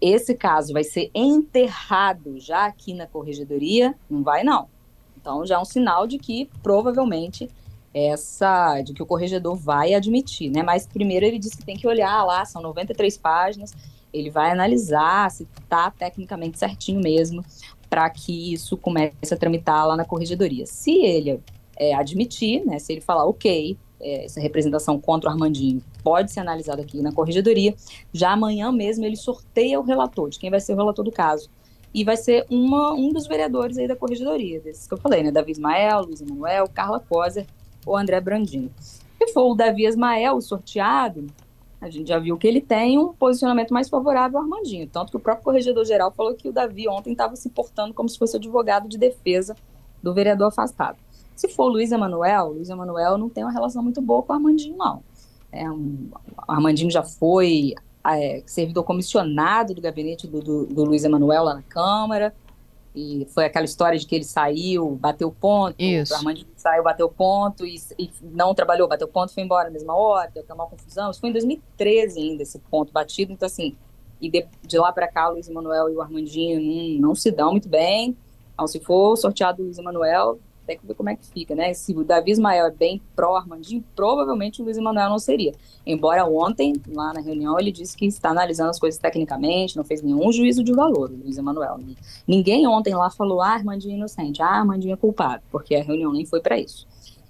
esse 0.01 0.35
caso 0.35 0.73
vai 0.73 0.85
ser 0.85 1.11
enterrado 1.15 2.39
já 2.39 2.67
aqui 2.67 2.95
na 2.95 3.07
corregedoria, 3.07 3.95
não 4.09 4.23
vai 4.23 4.45
não. 4.45 4.69
Então 5.17 5.45
já 5.45 5.57
é 5.57 5.59
um 5.59 5.65
sinal 5.65 6.07
de 6.07 6.19
que 6.19 6.49
provavelmente 6.63 7.51
essa 7.93 8.81
de 8.83 8.93
que 8.95 9.03
o 9.03 9.07
corregedor 9.07 9.57
vai 9.57 9.95
admitir, 9.95 10.51
né? 10.51 10.63
Mas 10.63 10.87
primeiro 10.87 11.27
ele 11.27 11.39
disse 11.39 11.57
que 11.57 11.65
tem 11.65 11.77
que 11.77 11.87
olhar 11.87 12.25
lá, 12.25 12.45
são 12.45 12.63
93 12.63 13.19
páginas, 13.19 13.75
ele 14.13 14.31
vai 14.31 14.51
analisar 14.51 15.31
se 15.31 15.47
está 15.61 15.91
tecnicamente 15.91 16.59
certinho 16.59 17.01
mesmo, 17.01 17.45
para 17.91 18.09
que 18.09 18.53
isso 18.53 18.77
comece 18.77 19.33
a 19.33 19.37
tramitar 19.37 19.87
lá 19.87 19.97
na 19.97 20.05
corregedoria. 20.05 20.67
Se 20.67 20.93
ele 20.93 21.43
é, 21.77 21.95
admitir, 21.95 22.65
né? 22.65 22.79
Se 22.79 22.93
ele 22.93 23.01
falar 23.01 23.25
ok, 23.25 23.77
é, 24.01 24.25
essa 24.25 24.41
representação 24.41 25.01
contra 25.01 25.29
o 25.29 25.33
Armandinho 25.33 25.83
pode 26.03 26.33
ser 26.33 26.41
analisada 26.41 26.83
aqui 26.83 27.03
na 27.03 27.13
corregedoria. 27.13 27.75
Já 28.13 28.33
amanhã 28.33 28.71
mesmo 28.73 29.05
ele 29.05 29.17
sorteia 29.17 29.79
o 29.79 29.83
relator, 29.83 30.29
de 30.31 30.39
quem 30.39 30.51
vai 30.51 30.61
ser 30.61 30.75
o 30.75 30.77
relator 30.77 31.05
do 31.05 31.13
caso. 31.13 31.51
E 31.93 32.05
vai 32.05 32.17
ser 32.17 32.47
uma, 32.51 32.93
um 32.93 33.13
dos 33.13 33.27
vereadores 33.27 33.79
aí 33.79 33.89
da 33.89 33.97
corregedoria, 33.97 34.61
desses 34.61 34.87
que 34.87 34.95
eu 34.95 34.99
falei, 34.99 35.23
né? 35.23 35.33
Davi 35.33 35.53
Ismael, 35.53 36.03
Luiz 36.03 36.21
Emanuel, 36.21 36.69
Carla 36.69 37.01
Coser 37.01 37.47
ou 37.87 37.97
André 37.97 38.21
Brandinho. 38.21 38.71
Se 38.79 39.33
for 39.33 39.51
o 39.51 39.55
Davi 39.55 39.87
Ismael 39.87 40.41
sorteado, 40.41 41.27
a 41.81 41.89
gente 41.89 42.09
já 42.09 42.19
viu 42.19 42.37
que 42.37 42.47
ele 42.47 42.61
tem 42.61 42.99
um 42.99 43.13
posicionamento 43.13 43.73
mais 43.73 43.89
favorável 43.89 44.39
ao 44.39 44.45
Armandinho. 44.45 44.89
Tanto 44.89 45.11
que 45.11 45.17
o 45.17 45.21
próprio 45.21 45.45
corregedor-geral 45.45 46.13
falou 46.13 46.35
que 46.35 46.49
o 46.49 46.53
Davi 46.53 46.89
ontem 46.89 47.13
estava 47.13 47.37
se 47.37 47.49
portando 47.49 47.95
como 47.95 48.09
se 48.09 48.19
fosse 48.19 48.37
advogado 48.37 48.89
de 48.89 48.99
defesa 48.99 49.57
do 50.03 50.13
vereador 50.13 50.49
afastado. 50.49 50.99
Se 51.39 51.47
for 51.47 51.69
Luiz 51.69 51.93
Emanuel, 51.93 52.49
Luiz 52.49 52.69
Emanuel 52.69 53.17
não 53.17 53.31
tem 53.31 53.45
uma 53.45 53.53
relação 53.53 53.81
muito 53.81 54.03
boa 54.03 54.25
com 54.25 54.33
o 54.33 54.35
Armandinho, 54.35 54.77
não. 54.77 55.05
É 55.53 55.71
um, 55.71 56.11
o 56.49 56.51
Armandinho 56.53 56.91
já 56.91 57.05
foi 57.05 57.75
é, 58.05 58.43
servidor 58.45 58.83
comissionado 58.83 59.73
do 59.73 59.81
gabinete 59.81 60.27
do, 60.27 60.41
do, 60.41 60.67
do 60.67 60.85
Luiz 60.85 61.05
Emanuel 61.05 61.45
lá 61.45 61.55
na 61.55 61.63
Câmara, 61.63 62.35
e 62.93 63.25
foi 63.33 63.45
aquela 63.45 63.65
história 63.65 63.97
de 63.97 64.05
que 64.05 64.17
ele 64.17 64.25
saiu, 64.25 64.97
bateu 64.97 65.31
ponto, 65.31 65.77
Isso. 65.79 66.13
o 66.13 66.17
Armandinho 66.17 66.49
saiu, 66.57 66.83
bateu 66.83 67.09
ponto, 67.09 67.65
e, 67.65 67.77
e, 67.97 68.11
não 68.21 68.53
trabalhou, 68.53 68.89
bateu 68.89 69.07
ponto, 69.07 69.33
foi 69.33 69.45
embora 69.45 69.67
na 69.67 69.71
mesma 69.71 69.95
hora, 69.95 70.33
deu 70.35 70.45
uma 70.53 70.67
confusão. 70.67 71.09
Isso 71.13 71.21
foi 71.21 71.31
em 71.31 71.35
2013 71.35 72.19
ainda, 72.19 72.43
esse 72.43 72.59
ponto 72.59 72.93
batido, 72.93 73.33
então 73.33 73.47
assim, 73.47 73.77
e 74.21 74.29
de, 74.29 74.45
de 74.67 74.77
lá 74.77 74.91
para 74.91 75.07
cá, 75.07 75.29
o 75.29 75.35
Luiz 75.35 75.49
Emanuel 75.49 75.89
e 75.89 75.95
o 75.95 76.03
Armandinho 76.03 76.61
não, 77.01 77.11
não 77.11 77.15
se 77.15 77.31
dão 77.31 77.53
muito 77.53 77.69
bem. 77.69 78.17
Então, 78.55 78.67
se 78.67 78.81
for 78.81 79.17
sorteado 79.17 79.63
o 79.63 79.67
Luiz 79.67 79.79
Emanuel, 79.79 80.41
até 80.69 80.77
que 80.77 80.87
ver 80.87 80.95
como 80.95 81.09
é 81.09 81.17
que 81.17 81.27
fica, 81.27 81.55
né? 81.55 81.73
Se 81.73 81.95
o 81.95 82.05
Davi 82.05 82.31
Ismael 82.31 82.67
é 82.67 82.71
bem 82.71 83.01
pró-Armandinho, 83.17 83.83
provavelmente 83.97 84.61
o 84.61 84.65
Luiz 84.65 84.77
Emanuel 84.77 85.09
não 85.09 85.19
seria. 85.19 85.53
Embora 85.87 86.27
ontem, 86.27 86.75
lá 86.87 87.15
na 87.15 87.21
reunião, 87.21 87.59
ele 87.59 87.73
disse 87.73 87.97
que 87.97 88.05
está 88.07 88.31
analisando 88.31 88.71
as 88.71 88.79
coisas 88.79 89.01
tecnicamente, 89.01 89.77
não 89.77 89.85
fez 89.85 90.03
nenhum 90.03 90.31
juízo 90.31 90.63
de 90.63 90.73
valor, 90.73 91.11
o 91.11 91.17
Luiz 91.17 91.39
Emanuel. 91.39 91.79
Ninguém 92.27 92.67
ontem 92.67 92.95
lá 92.95 93.09
falou, 93.11 93.41
ah, 93.41 93.55
Armandinho 93.55 93.95
é 93.95 93.97
inocente, 93.97 94.43
ah, 94.43 94.47
Armandinho 94.47 94.93
é 94.93 94.97
culpado, 94.97 95.43
porque 95.51 95.75
a 95.75 95.83
reunião 95.83 96.13
nem 96.13 96.27
foi 96.27 96.41
para 96.41 96.59
isso. 96.59 96.87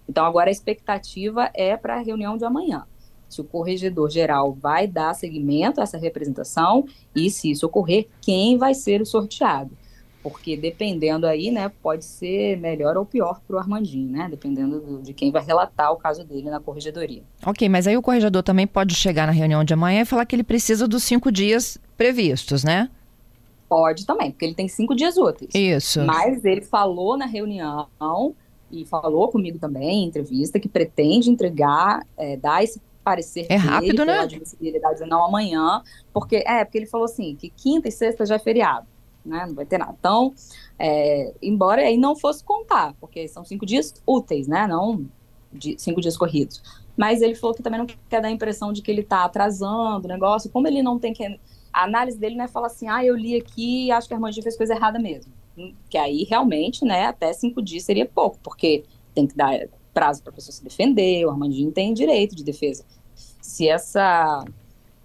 Então 0.08 0.24
agora 0.24 0.50
a 0.50 0.52
expectativa 0.52 1.48
é 1.54 1.76
para 1.76 1.96
a 1.96 2.00
reunião 2.00 2.36
de 2.36 2.44
amanhã 2.44 2.84
se 3.28 3.42
o 3.42 3.44
corregedor 3.44 4.08
geral 4.08 4.54
vai 4.54 4.86
dar 4.86 5.14
seguimento 5.14 5.80
a 5.80 5.82
essa 5.82 5.98
representação 5.98 6.86
e, 7.14 7.30
se 7.30 7.50
isso 7.50 7.66
ocorrer, 7.66 8.08
quem 8.22 8.56
vai 8.56 8.72
ser 8.72 9.02
o 9.02 9.06
sorteado. 9.06 9.76
Porque 10.22 10.56
dependendo 10.56 11.26
aí, 11.26 11.50
né, 11.50 11.70
pode 11.82 12.04
ser 12.04 12.56
melhor 12.56 12.96
ou 12.96 13.04
pior 13.04 13.40
para 13.46 13.56
o 13.56 13.58
Armandinho, 13.58 14.10
né? 14.10 14.26
Dependendo 14.28 14.80
do, 14.80 15.02
de 15.02 15.12
quem 15.12 15.30
vai 15.30 15.44
relatar 15.44 15.92
o 15.92 15.96
caso 15.96 16.24
dele 16.24 16.50
na 16.50 16.60
corregedoria. 16.60 17.22
Ok, 17.46 17.68
mas 17.68 17.86
aí 17.86 17.96
o 17.96 18.02
corregedor 18.02 18.42
também 18.42 18.66
pode 18.66 18.94
chegar 18.94 19.26
na 19.26 19.32
reunião 19.32 19.62
de 19.62 19.72
amanhã 19.72 20.02
e 20.02 20.04
falar 20.04 20.26
que 20.26 20.34
ele 20.34 20.42
precisa 20.42 20.88
dos 20.88 21.04
cinco 21.04 21.30
dias 21.30 21.78
previstos, 21.96 22.64
né? 22.64 22.90
Pode 23.68 24.06
também, 24.06 24.30
porque 24.30 24.44
ele 24.44 24.54
tem 24.54 24.66
cinco 24.66 24.94
dias 24.94 25.16
úteis. 25.16 25.54
Isso. 25.54 26.02
Mas 26.04 26.44
ele 26.44 26.62
falou 26.62 27.16
na 27.16 27.26
reunião 27.26 27.86
e 28.70 28.84
falou 28.86 29.28
comigo 29.28 29.58
também 29.58 30.04
em 30.04 30.08
entrevista 30.08 30.58
que 30.58 30.68
pretende 30.68 31.30
entregar, 31.30 32.04
é, 32.16 32.36
dar 32.36 32.64
esse 32.64 32.80
parecer 33.04 33.46
é 33.48 33.56
rápido, 33.56 34.04
né? 34.04 34.18
admissibilidade 34.18 35.04
não 35.06 35.24
amanhã, 35.24 35.82
porque 36.12 36.44
é 36.46 36.64
porque 36.64 36.78
ele 36.78 36.86
falou 36.86 37.06
assim 37.06 37.34
que 37.34 37.48
quinta 37.48 37.88
e 37.88 37.92
sexta 37.92 38.26
já 38.26 38.34
é 38.34 38.38
feriado, 38.38 38.86
né? 39.24 39.44
Não 39.46 39.54
vai 39.54 39.66
ter 39.66 39.78
nada. 39.78 39.94
Então, 39.98 40.34
é, 40.78 41.34
embora 41.42 41.82
aí 41.82 41.96
não 41.96 42.16
fosse 42.16 42.42
contar, 42.42 42.94
porque 43.00 43.28
são 43.28 43.44
cinco 43.44 43.66
dias 43.66 43.94
úteis, 44.06 44.46
né? 44.46 44.66
Não 44.66 45.06
de 45.52 45.76
cinco 45.78 46.00
dias 46.00 46.16
corridos. 46.16 46.62
Mas 46.96 47.22
ele 47.22 47.34
falou 47.34 47.54
que 47.54 47.62
também 47.62 47.78
não 47.78 47.86
quer 47.86 48.20
dar 48.20 48.28
a 48.28 48.30
impressão 48.30 48.72
de 48.72 48.82
que 48.82 48.90
ele 48.90 49.00
está 49.00 49.24
atrasando 49.24 50.06
o 50.06 50.08
negócio, 50.08 50.50
como 50.50 50.66
ele 50.66 50.82
não 50.82 50.98
tem 50.98 51.12
que 51.12 51.38
a 51.72 51.84
análise 51.84 52.18
dele 52.18 52.34
não 52.34 52.44
é 52.44 52.48
falar 52.48 52.66
assim, 52.66 52.88
ah, 52.88 53.04
eu 53.04 53.16
li 53.16 53.36
aqui 53.36 53.86
e 53.86 53.90
acho 53.90 54.08
que 54.08 54.14
a 54.14 54.16
Armandinho 54.16 54.42
fez 54.42 54.56
coisa 54.56 54.74
errada 54.74 54.98
mesmo. 54.98 55.32
Que 55.88 55.98
aí 55.98 56.24
realmente, 56.24 56.84
né, 56.84 57.06
até 57.06 57.32
cinco 57.32 57.62
dias 57.62 57.84
seria 57.84 58.06
pouco, 58.06 58.38
porque 58.42 58.84
tem 59.14 59.26
que 59.26 59.36
dar 59.36 59.68
prazo 59.94 60.22
para 60.22 60.32
a 60.32 60.34
pessoa 60.34 60.52
se 60.52 60.62
defender, 60.62 61.24
o 61.24 61.30
Armandinho 61.30 61.70
tem 61.70 61.92
direito 61.92 62.34
de 62.34 62.44
defesa 62.44 62.84
se 63.48 63.68
essa 63.68 64.44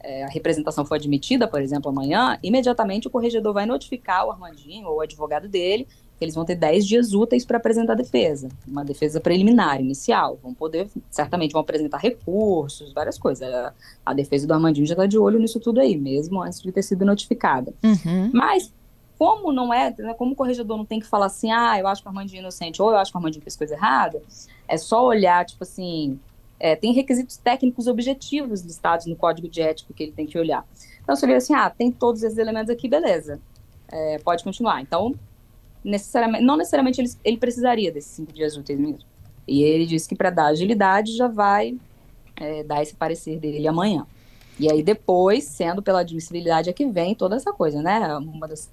é, 0.03 0.23
a 0.23 0.27
representação 0.27 0.85
for 0.85 0.95
admitida, 0.95 1.47
por 1.47 1.61
exemplo, 1.61 1.89
amanhã, 1.89 2.37
imediatamente 2.43 3.07
o 3.07 3.09
corregedor 3.09 3.53
vai 3.53 3.65
notificar 3.65 4.27
o 4.27 4.31
Armandinho 4.31 4.87
ou 4.87 4.97
o 4.97 5.01
advogado 5.01 5.47
dele 5.47 5.87
que 6.17 6.23
eles 6.23 6.35
vão 6.35 6.45
ter 6.45 6.55
10 6.55 6.85
dias 6.85 7.13
úteis 7.13 7.43
para 7.43 7.57
apresentar 7.57 7.93
a 7.93 7.95
defesa, 7.95 8.49
uma 8.67 8.85
defesa 8.85 9.19
preliminar, 9.19 9.81
inicial. 9.81 10.37
Vão 10.41 10.53
poder, 10.53 10.87
certamente 11.09 11.51
vão 11.51 11.61
apresentar 11.61 11.97
recursos, 11.97 12.93
várias 12.93 13.17
coisas. 13.17 13.51
A, 13.51 13.73
a 14.05 14.13
defesa 14.13 14.45
do 14.45 14.53
Armandinho 14.53 14.85
já 14.85 14.93
está 14.93 15.05
de 15.05 15.17
olho 15.17 15.39
nisso 15.39 15.59
tudo 15.59 15.79
aí, 15.79 15.97
mesmo 15.97 16.41
antes 16.41 16.61
de 16.61 16.71
ter 16.71 16.83
sido 16.83 17.03
notificada. 17.03 17.73
Uhum. 17.83 18.29
Mas, 18.31 18.71
como 19.17 19.51
não 19.51 19.73
é, 19.73 19.93
né, 19.97 20.13
como 20.13 20.33
o 20.33 20.35
corregedor 20.35 20.77
não 20.77 20.85
tem 20.85 20.99
que 20.99 21.07
falar 21.07 21.25
assim, 21.25 21.51
ah, 21.51 21.77
eu 21.79 21.87
acho 21.87 22.01
que 22.01 22.07
o 22.07 22.09
Armandinho 22.09 22.39
é 22.39 22.41
inocente, 22.41 22.81
ou 22.81 22.91
eu 22.91 22.97
acho 22.97 23.11
que 23.11 23.17
o 23.17 23.19
Armandinho 23.19 23.43
fez 23.43 23.55
coisa 23.55 23.73
errada, 23.73 24.21
é 24.67 24.77
só 24.77 25.03
olhar, 25.05 25.45
tipo 25.45 25.63
assim, 25.63 26.19
é, 26.63 26.77
tem 26.77 26.93
requisitos 26.93 27.35
técnicos 27.35 27.87
objetivos 27.87 28.61
listados 28.61 29.05
no 29.05 29.17
código 29.17 29.49
de 29.49 29.61
ética 29.61 29.93
que 29.93 30.01
ele 30.01 30.13
tem 30.13 30.25
que 30.25 30.39
olhar. 30.39 30.65
Então, 31.03 31.13
você 31.13 31.27
vê 31.27 31.35
assim, 31.35 31.53
ah, 31.53 31.69
tem 31.69 31.91
todos 31.91 32.23
esses 32.23 32.37
elementos 32.37 32.69
aqui, 32.69 32.87
beleza, 32.87 33.37
é, 33.91 34.17
pode 34.19 34.45
continuar. 34.45 34.81
Então, 34.81 35.13
necessariamente, 35.83 36.45
não 36.45 36.55
necessariamente 36.55 37.01
ele, 37.01 37.11
ele 37.21 37.37
precisaria 37.37 37.91
desses 37.91 38.11
cinco 38.11 38.31
dias 38.31 38.55
úteis 38.55 38.79
mesmo. 38.79 39.03
E 39.45 39.61
ele 39.61 39.85
disse 39.85 40.07
que 40.07 40.15
para 40.15 40.29
dar 40.29 40.45
agilidade 40.45 41.17
já 41.17 41.27
vai 41.27 41.77
é, 42.37 42.63
dar 42.63 42.81
esse 42.81 42.95
parecer 42.95 43.41
dele 43.41 43.67
amanhã. 43.67 44.07
E 44.57 44.71
aí 44.71 44.81
depois, 44.81 45.43
sendo 45.43 45.83
pela 45.83 45.99
admissibilidade, 45.99 46.69
é 46.69 46.73
que 46.73 46.85
vem 46.85 47.13
toda 47.13 47.35
essa 47.35 47.51
coisa, 47.51 47.81
né? 47.81 48.15
Uma 48.19 48.47
das, 48.47 48.71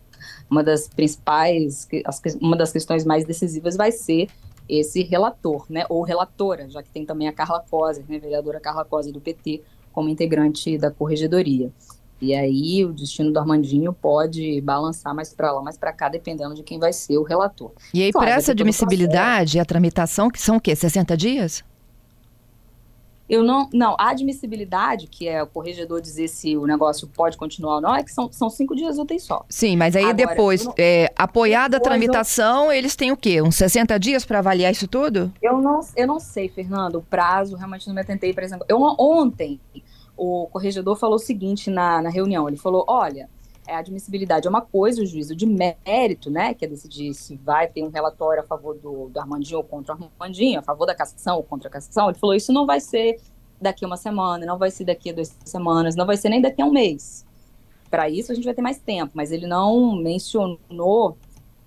uma 0.48 0.62
das 0.62 0.86
principais, 0.86 1.88
uma 2.40 2.56
das 2.56 2.70
questões 2.70 3.04
mais 3.04 3.24
decisivas 3.24 3.76
vai 3.76 3.90
ser 3.90 4.28
esse 4.70 5.02
relator, 5.02 5.66
né, 5.68 5.84
ou 5.88 6.02
relatora, 6.02 6.68
já 6.70 6.82
que 6.82 6.90
tem 6.90 7.04
também 7.04 7.26
a 7.26 7.32
Carla 7.32 7.64
Cosa, 7.68 8.04
né, 8.08 8.18
vereadora 8.18 8.60
Carla 8.60 8.84
Cosa 8.84 9.12
do 9.12 9.20
PT, 9.20 9.62
como 9.92 10.08
integrante 10.08 10.78
da 10.78 10.90
corregedoria. 10.90 11.72
E 12.20 12.34
aí 12.34 12.84
o 12.84 12.92
destino 12.92 13.32
do 13.32 13.38
Armandinho 13.38 13.92
pode 13.94 14.60
balançar 14.60 15.14
mais 15.14 15.32
para 15.32 15.50
lá, 15.50 15.62
mais 15.62 15.78
para 15.78 15.92
cá, 15.92 16.08
dependendo 16.08 16.54
de 16.54 16.62
quem 16.62 16.78
vai 16.78 16.92
ser 16.92 17.16
o 17.16 17.22
relator. 17.22 17.72
E 17.94 18.02
aí, 18.02 18.12
para 18.12 18.30
essa 18.30 18.52
admissibilidade, 18.52 19.58
a 19.58 19.64
tramitação, 19.64 20.30
que 20.30 20.40
são 20.40 20.56
o 20.56 20.60
quê? 20.60 20.76
60 20.76 21.16
dias? 21.16 21.64
Eu 23.30 23.44
não, 23.44 23.70
não, 23.72 23.94
a 23.96 24.10
admissibilidade, 24.10 25.06
que 25.06 25.28
é 25.28 25.40
o 25.40 25.46
corregedor 25.46 26.00
dizer 26.00 26.26
se 26.26 26.56
o 26.56 26.66
negócio 26.66 27.06
pode 27.06 27.36
continuar 27.36 27.76
ou 27.76 27.80
não, 27.80 27.94
é 27.94 28.02
que 28.02 28.10
são, 28.10 28.30
são 28.32 28.50
cinco 28.50 28.74
dias 28.74 28.98
úteis 28.98 29.22
só. 29.22 29.46
Sim, 29.48 29.76
mas 29.76 29.94
aí 29.94 30.02
Agora, 30.02 30.16
depois, 30.16 30.64
não, 30.64 30.74
é, 30.76 31.12
apoiada 31.16 31.78
depois 31.78 31.86
a 31.86 31.90
tramitação, 31.90 32.64
eu, 32.66 32.72
eles 32.72 32.96
têm 32.96 33.12
o 33.12 33.16
quê? 33.16 33.40
Uns 33.40 33.54
60 33.54 34.00
dias 34.00 34.24
para 34.24 34.40
avaliar 34.40 34.72
isso 34.72 34.88
tudo? 34.88 35.32
Eu 35.40 35.62
não, 35.62 35.78
eu 35.96 36.08
não 36.08 36.18
sei, 36.18 36.48
Fernando, 36.48 36.96
o 36.96 37.02
prazo, 37.02 37.54
realmente 37.54 37.86
não 37.86 37.94
me 37.94 38.00
atentei, 38.00 38.34
por 38.34 38.42
exemplo. 38.42 38.66
Eu, 38.68 38.80
ontem, 38.98 39.60
o 40.16 40.48
corregedor 40.50 40.96
falou 40.96 41.14
o 41.14 41.20
seguinte 41.20 41.70
na, 41.70 42.02
na 42.02 42.10
reunião, 42.10 42.48
ele 42.48 42.56
falou, 42.56 42.84
olha, 42.88 43.28
a 43.70 43.78
admissibilidade 43.78 44.46
é 44.46 44.50
uma 44.50 44.60
coisa, 44.60 45.02
o 45.02 45.06
juízo 45.06 45.34
de 45.34 45.46
mérito, 45.46 46.30
né, 46.30 46.54
que 46.54 46.64
é 46.64 46.68
decidir 46.68 47.14
se 47.14 47.36
vai 47.36 47.68
ter 47.68 47.82
um 47.82 47.90
relatório 47.90 48.42
a 48.42 48.46
favor 48.46 48.76
do, 48.76 49.08
do 49.08 49.20
Armandinho 49.20 49.58
ou 49.58 49.64
contra 49.64 49.94
o 49.94 50.10
Armandinho, 50.18 50.58
a 50.58 50.62
favor 50.62 50.86
da 50.86 50.94
cassação 50.94 51.36
ou 51.36 51.42
contra 51.42 51.68
a 51.68 51.70
cassação, 51.70 52.08
ele 52.08 52.18
falou, 52.18 52.34
isso 52.34 52.52
não 52.52 52.66
vai 52.66 52.80
ser 52.80 53.20
daqui 53.60 53.84
a 53.84 53.88
uma 53.88 53.96
semana, 53.96 54.44
não 54.46 54.58
vai 54.58 54.70
ser 54.70 54.84
daqui 54.84 55.10
a 55.10 55.12
duas 55.12 55.36
semanas, 55.44 55.94
não 55.94 56.06
vai 56.06 56.16
ser 56.16 56.30
nem 56.30 56.40
daqui 56.40 56.62
a 56.62 56.64
um 56.64 56.72
mês. 56.72 57.26
Para 57.90 58.08
isso 58.08 58.32
a 58.32 58.34
gente 58.34 58.44
vai 58.44 58.54
ter 58.54 58.62
mais 58.62 58.78
tempo, 58.78 59.12
mas 59.14 59.32
ele 59.32 59.46
não 59.46 59.96
mencionou 59.96 61.16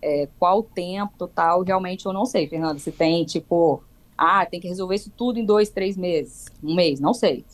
é, 0.02 0.28
qual 0.40 0.64
tempo 0.64 1.14
total, 1.18 1.62
realmente 1.62 2.06
eu 2.06 2.14
não 2.14 2.26
sei, 2.26 2.48
Fernando, 2.48 2.80
se 2.80 2.92
tem, 2.92 3.24
tipo, 3.26 3.84
ah, 4.18 4.46
tem 4.46 4.60
que 4.60 4.68
resolver 4.68 4.96
isso 4.96 5.12
tudo 5.16 5.40
em 5.40 5.46
dois, 5.46 5.70
três 5.70 5.98
meses, 5.98 6.46
um 6.64 6.76
mês, 6.76 7.00
não 7.00 7.14
sei. 7.14 7.46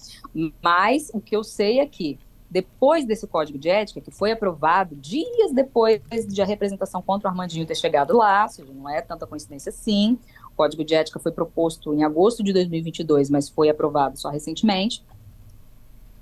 Mas 0.62 1.10
o 1.14 1.20
que 1.20 1.36
eu 1.36 1.44
sei 1.44 1.80
é 1.80 1.86
que 1.86 2.18
depois 2.50 3.06
desse 3.06 3.28
código 3.28 3.60
de 3.60 3.70
ética, 3.70 4.02
que 4.02 4.10
foi 4.10 4.32
aprovado 4.32 4.96
dias 4.96 5.54
depois 5.54 6.02
de 6.28 6.42
a 6.42 6.46
representação 6.46 7.02
contra 7.02 7.28
o 7.28 7.32
Armandinho 7.32 7.66
ter 7.66 7.76
chegado 7.76 8.18
lá, 8.18 8.44
ou 8.44 8.50
seja, 8.50 8.74
não 8.74 8.90
é 8.90 9.02
tanta 9.02 9.28
coincidência 9.28 9.70
assim, 9.70 10.18
o 10.52 10.56
código 10.56 10.84
de 10.84 10.96
ética 10.96 11.20
foi 11.20 11.32
proposto 11.32 11.94
em 11.94 12.04
agosto 12.04 12.44
de 12.44 12.52
2022, 12.52 13.30
mas 13.30 13.48
foi 13.48 13.70
aprovado 13.70 14.18
só 14.20 14.30
recentemente, 14.30 15.04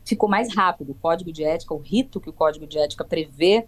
ficou 0.03 0.27
mais 0.27 0.53
rápido. 0.53 0.91
O 0.91 0.95
código 0.95 1.31
de 1.31 1.43
ética, 1.43 1.73
o 1.73 1.79
rito 1.79 2.19
que 2.19 2.29
o 2.29 2.33
código 2.33 2.67
de 2.67 2.77
ética 2.77 3.05
prevê 3.05 3.65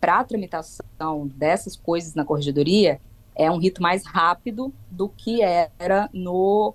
para 0.00 0.20
a 0.20 0.24
tramitação 0.24 1.26
dessas 1.34 1.74
coisas 1.74 2.14
na 2.14 2.24
corregedoria 2.24 3.00
é 3.34 3.50
um 3.50 3.58
rito 3.58 3.82
mais 3.82 4.04
rápido 4.04 4.72
do 4.90 5.08
que 5.08 5.42
era 5.42 6.08
no 6.12 6.74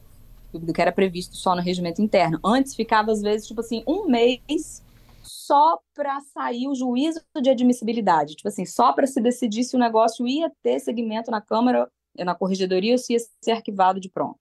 do 0.54 0.72
que 0.72 0.82
era 0.82 0.92
previsto 0.92 1.36
só 1.36 1.56
no 1.56 1.62
regimento 1.62 2.02
interno. 2.02 2.40
Antes 2.44 2.76
ficava 2.76 3.12
às 3.12 3.22
vezes 3.22 3.48
tipo 3.48 3.62
assim 3.62 3.84
um 3.88 4.08
mês 4.08 4.84
só 5.24 5.80
para 5.94 6.20
sair 6.22 6.68
o 6.68 6.76
juízo 6.76 7.22
de 7.42 7.50
admissibilidade, 7.50 8.36
tipo 8.36 8.48
assim, 8.48 8.66
só 8.66 8.94
para 8.94 9.08
se 9.08 9.22
decidir 9.22 9.64
se 9.64 9.76
o 9.76 9.80
negócio 9.80 10.28
ia 10.28 10.52
ter 10.62 10.80
segmento 10.80 11.32
na 11.32 11.42
Câmara, 11.42 11.90
na 12.20 12.36
Corregedoria, 12.36 12.94
ou 12.94 12.98
se 12.98 13.14
ia 13.14 13.20
ser 13.42 13.52
arquivado 13.52 14.00
de 14.00 14.10
pronto. 14.10 14.40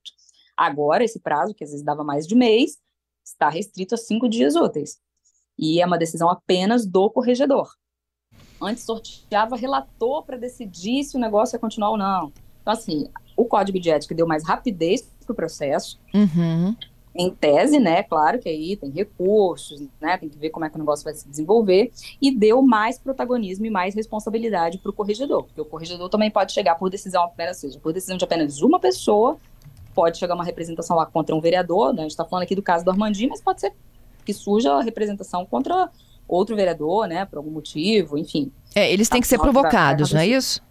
Agora, 0.55 1.03
esse 1.03 1.19
prazo, 1.19 1.53
que 1.53 1.63
às 1.63 1.71
vezes 1.71 1.85
dava 1.85 2.03
mais 2.03 2.27
de 2.27 2.35
mês, 2.35 2.77
está 3.25 3.49
restrito 3.49 3.95
a 3.95 3.97
cinco 3.97 4.29
dias 4.29 4.55
úteis. 4.55 4.99
E 5.57 5.81
é 5.81 5.85
uma 5.85 5.97
decisão 5.97 6.29
apenas 6.29 6.85
do 6.85 7.09
corregedor. 7.09 7.73
Antes 8.61 8.83
sorteava 8.83 9.55
relator 9.55 10.23
para 10.23 10.37
decidir 10.37 11.03
se 11.03 11.17
o 11.17 11.19
negócio 11.19 11.55
ia 11.55 11.59
continuar 11.59 11.91
ou 11.91 11.97
não. 11.97 12.31
Então, 12.61 12.73
assim, 12.73 13.09
o 13.35 13.45
Código 13.45 13.79
de 13.79 13.89
Ética 13.89 14.15
deu 14.15 14.27
mais 14.27 14.43
rapidez 14.45 15.01
para 15.25 15.33
o 15.33 15.35
processo. 15.35 15.99
Uhum 16.13 16.75
em 17.15 17.29
tese, 17.29 17.79
né? 17.79 18.01
Claro 18.03 18.39
que 18.39 18.49
aí 18.49 18.75
tem 18.75 18.89
recursos, 18.89 19.81
né? 20.01 20.17
Tem 20.17 20.29
que 20.29 20.37
ver 20.37 20.49
como 20.49 20.65
é 20.65 20.69
que 20.69 20.75
o 20.75 20.79
negócio 20.79 21.03
vai 21.03 21.13
se 21.13 21.27
desenvolver 21.27 21.91
e 22.21 22.35
deu 22.35 22.61
mais 22.61 22.97
protagonismo 22.97 23.65
e 23.65 23.69
mais 23.69 23.93
responsabilidade 23.93 24.79
para 24.79 24.89
o 24.89 24.93
corregedor, 24.93 25.43
porque 25.43 25.61
o 25.61 25.65
corregedor 25.65 26.09
também 26.09 26.31
pode 26.31 26.51
chegar 26.51 26.75
por 26.75 26.89
decisão 26.89 27.23
apenas, 27.23 27.57
seja, 27.57 27.79
por 27.79 27.93
decisão 27.93 28.17
de 28.17 28.23
apenas 28.23 28.61
uma 28.61 28.79
pessoa, 28.79 29.37
pode 29.93 30.17
chegar 30.17 30.33
uma 30.33 30.43
representação 30.43 30.97
lá 30.97 31.05
contra 31.05 31.35
um 31.35 31.39
vereador, 31.39 31.93
né? 31.93 31.99
A 31.99 32.03
gente 32.03 32.11
está 32.11 32.25
falando 32.25 32.43
aqui 32.43 32.55
do 32.55 32.63
caso 32.63 32.83
do 32.83 32.89
Armandinho, 32.89 33.29
mas 33.29 33.41
pode 33.41 33.61
ser 33.61 33.73
que 34.25 34.33
surja 34.33 34.73
a 34.73 34.81
representação 34.81 35.45
contra 35.45 35.89
outro 36.27 36.55
vereador, 36.55 37.07
né? 37.07 37.25
Por 37.25 37.37
algum 37.37 37.51
motivo, 37.51 38.17
enfim. 38.17 38.51
É, 38.73 38.91
eles 38.91 39.07
têm 39.07 39.21
que 39.21 39.27
ser 39.27 39.37
provocados, 39.37 40.11
não 40.11 40.21
é 40.21 40.27
isso? 40.27 40.61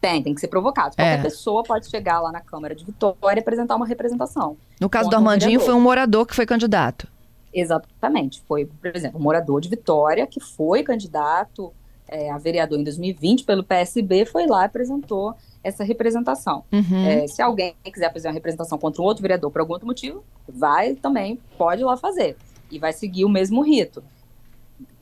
Tem, 0.00 0.22
tem 0.22 0.34
que 0.34 0.40
ser 0.40 0.48
provocado. 0.48 0.96
Qualquer 0.96 1.18
é. 1.18 1.22
pessoa 1.22 1.62
pode 1.62 1.88
chegar 1.88 2.20
lá 2.20 2.32
na 2.32 2.40
Câmara 2.40 2.74
de 2.74 2.84
Vitória 2.84 3.38
e 3.38 3.40
apresentar 3.40 3.76
uma 3.76 3.86
representação. 3.86 4.56
No 4.80 4.88
caso 4.88 5.10
do 5.10 5.16
Armandinho, 5.16 5.60
um 5.60 5.64
foi 5.64 5.74
um 5.74 5.80
morador 5.80 6.26
que 6.26 6.34
foi 6.34 6.46
candidato. 6.46 7.06
Exatamente. 7.52 8.42
Foi, 8.48 8.64
por 8.64 8.96
exemplo, 8.96 9.20
um 9.20 9.22
morador 9.22 9.60
de 9.60 9.68
Vitória 9.68 10.26
que 10.26 10.40
foi 10.40 10.82
candidato 10.82 11.72
é, 12.10 12.28
a 12.30 12.38
vereadora 12.38 12.80
em 12.80 12.84
2020 12.84 13.44
pelo 13.44 13.62
PSB, 13.62 14.26
foi 14.26 14.46
lá 14.46 14.62
e 14.62 14.66
apresentou 14.66 15.34
essa 15.62 15.84
representação. 15.84 16.64
Uhum. 16.72 17.06
É, 17.06 17.26
se 17.28 17.40
alguém 17.40 17.74
quiser 17.84 18.12
fazer 18.12 18.28
uma 18.28 18.34
representação 18.34 18.76
contra 18.76 19.00
um 19.00 19.04
outro 19.04 19.22
vereador 19.22 19.50
por 19.50 19.60
algum 19.60 19.74
outro 19.74 19.86
motivo, 19.86 20.24
vai 20.48 20.94
também, 20.94 21.38
pode 21.56 21.82
ir 21.82 21.84
lá 21.84 21.96
fazer. 21.96 22.36
E 22.70 22.78
vai 22.78 22.92
seguir 22.92 23.24
o 23.24 23.28
mesmo 23.28 23.62
rito. 23.62 24.02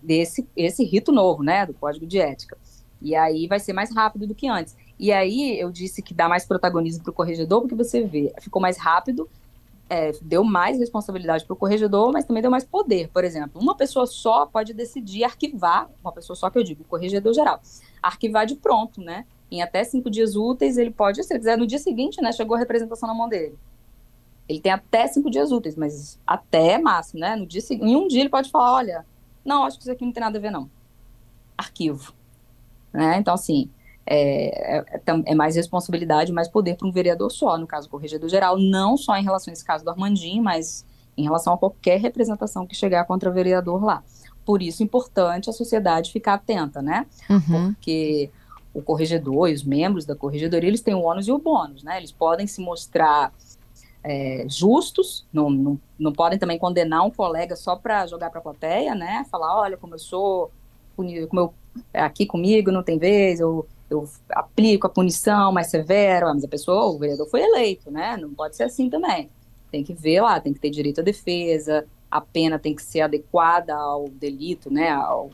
Desse, 0.02 0.46
esse 0.56 0.84
rito 0.84 1.10
novo, 1.10 1.42
né, 1.42 1.64
do 1.64 1.74
Código 1.74 2.06
de 2.06 2.18
Ética. 2.18 2.56
E 3.00 3.14
aí 3.14 3.46
vai 3.46 3.58
ser 3.58 3.72
mais 3.72 3.94
rápido 3.94 4.26
do 4.26 4.34
que 4.34 4.48
antes. 4.48 4.76
E 4.98 5.12
aí 5.12 5.58
eu 5.58 5.70
disse 5.70 6.02
que 6.02 6.12
dá 6.12 6.28
mais 6.28 6.44
protagonismo 6.44 7.04
para 7.04 7.10
o 7.10 7.14
corregedor, 7.14 7.60
porque 7.60 7.74
você 7.74 8.02
vê, 8.02 8.32
ficou 8.40 8.60
mais 8.60 8.76
rápido, 8.76 9.28
é, 9.88 10.12
deu 10.20 10.44
mais 10.44 10.78
responsabilidade 10.78 11.44
para 11.44 11.54
o 11.54 11.56
corregedor, 11.56 12.12
mas 12.12 12.24
também 12.24 12.42
deu 12.42 12.50
mais 12.50 12.64
poder. 12.64 13.08
Por 13.08 13.24
exemplo, 13.24 13.60
uma 13.60 13.74
pessoa 13.74 14.06
só 14.06 14.44
pode 14.44 14.74
decidir 14.74 15.24
arquivar, 15.24 15.88
uma 16.02 16.12
pessoa 16.12 16.36
só 16.36 16.50
que 16.50 16.58
eu 16.58 16.64
digo, 16.64 16.82
o 16.82 16.84
corregedor 16.84 17.32
geral, 17.32 17.60
arquivar 18.02 18.44
de 18.44 18.56
pronto, 18.56 19.00
né? 19.00 19.24
Em 19.50 19.62
até 19.62 19.82
cinco 19.84 20.10
dias 20.10 20.36
úteis, 20.36 20.76
ele 20.76 20.90
pode, 20.90 21.22
se 21.22 21.32
ele 21.32 21.38
quiser, 21.38 21.56
no 21.56 21.66
dia 21.66 21.78
seguinte, 21.78 22.20
né? 22.20 22.32
Chegou 22.32 22.56
a 22.56 22.58
representação 22.58 23.08
na 23.08 23.14
mão 23.14 23.28
dele. 23.28 23.56
Ele 24.48 24.60
tem 24.60 24.72
até 24.72 25.06
cinco 25.06 25.30
dias 25.30 25.52
úteis, 25.52 25.76
mas 25.76 26.18
até 26.26 26.78
máximo, 26.78 27.20
né? 27.20 27.36
No 27.36 27.46
dia, 27.46 27.62
em 27.70 27.96
um 27.96 28.08
dia 28.08 28.20
ele 28.20 28.28
pode 28.28 28.50
falar, 28.50 28.74
olha, 28.74 29.06
não, 29.44 29.64
acho 29.64 29.78
que 29.78 29.84
isso 29.84 29.92
aqui 29.92 30.04
não 30.04 30.12
tem 30.12 30.22
nada 30.22 30.36
a 30.36 30.40
ver, 30.40 30.50
não. 30.50 30.68
Arquivo. 31.56 32.12
Né? 32.92 33.18
Então, 33.18 33.34
assim, 33.34 33.70
é, 34.10 34.78
é, 34.78 34.84
é, 35.26 35.34
mais 35.34 35.54
responsabilidade, 35.54 36.32
mais 36.32 36.48
poder 36.48 36.76
para 36.76 36.88
um 36.88 36.92
vereador 36.92 37.30
só, 37.30 37.58
no 37.58 37.66
caso, 37.66 37.90
corregedor 37.90 38.28
geral, 38.28 38.58
não 38.58 38.96
só 38.96 39.16
em 39.16 39.22
relação 39.22 39.52
a 39.52 39.52
esse 39.52 39.64
caso 39.64 39.84
do 39.84 39.90
Armandinho, 39.90 40.42
mas 40.42 40.86
em 41.16 41.24
relação 41.24 41.52
a 41.52 41.58
qualquer 41.58 42.00
representação 42.00 42.66
que 42.66 42.74
chegar 42.74 43.04
contra 43.04 43.28
o 43.28 43.32
vereador 43.32 43.84
lá. 43.84 44.02
Por 44.46 44.62
isso, 44.62 44.82
é 44.82 44.84
importante 44.84 45.50
a 45.50 45.52
sociedade 45.52 46.10
ficar 46.10 46.34
atenta, 46.34 46.80
né? 46.80 47.06
Uhum. 47.28 47.74
Porque 47.74 48.30
o 48.72 48.80
corregedor 48.80 49.50
e 49.50 49.52
os 49.52 49.62
membros 49.62 50.06
da 50.06 50.14
corregedoria, 50.14 50.70
eles 50.70 50.80
têm 50.80 50.94
o 50.94 51.02
ônus 51.02 51.28
e 51.28 51.32
o 51.32 51.38
bônus, 51.38 51.82
né? 51.82 51.98
Eles 51.98 52.12
podem 52.12 52.46
se 52.46 52.62
mostrar 52.62 53.30
é, 54.02 54.46
justos, 54.48 55.26
não, 55.30 55.50
não, 55.50 55.80
não 55.98 56.12
podem 56.14 56.38
também 56.38 56.58
condenar 56.58 57.04
um 57.04 57.10
colega 57.10 57.56
só 57.56 57.76
para 57.76 58.06
jogar 58.06 58.30
para 58.30 58.38
a 58.38 58.42
plateia, 58.42 58.94
né? 58.94 59.26
Falar, 59.30 59.54
olha, 59.60 59.76
como 59.76 59.96
eu 59.96 59.98
sou, 59.98 60.50
como 60.96 61.10
eu, 61.10 61.54
aqui 61.92 62.24
comigo 62.24 62.72
não 62.72 62.82
tem 62.82 62.98
vez, 62.98 63.40
eu 63.40 63.66
eu 63.90 64.08
aplico 64.30 64.86
a 64.86 64.90
punição 64.90 65.52
mais 65.52 65.68
severa, 65.68 66.32
mas 66.32 66.44
a 66.44 66.48
pessoa, 66.48 66.86
o 66.86 66.98
vereador 66.98 67.28
foi 67.28 67.42
eleito, 67.42 67.90
né? 67.90 68.16
Não 68.16 68.32
pode 68.34 68.56
ser 68.56 68.64
assim 68.64 68.90
também. 68.90 69.30
Tem 69.70 69.82
que 69.82 69.94
ver 69.94 70.20
lá, 70.20 70.40
tem 70.40 70.52
que 70.52 70.60
ter 70.60 70.70
direito 70.70 71.00
à 71.00 71.04
defesa, 71.04 71.86
a 72.10 72.20
pena 72.20 72.58
tem 72.58 72.74
que 72.74 72.82
ser 72.82 73.00
adequada 73.00 73.74
ao 73.74 74.08
delito, 74.08 74.72
né? 74.72 74.90
Ao, 74.90 75.30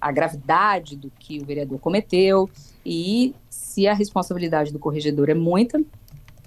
à 0.00 0.12
gravidade 0.12 0.96
do 0.96 1.10
que 1.10 1.40
o 1.40 1.44
vereador 1.44 1.78
cometeu. 1.78 2.48
E 2.84 3.34
se 3.50 3.86
a 3.88 3.94
responsabilidade 3.94 4.72
do 4.72 4.78
corregedor 4.78 5.28
é 5.28 5.34
muita, 5.34 5.82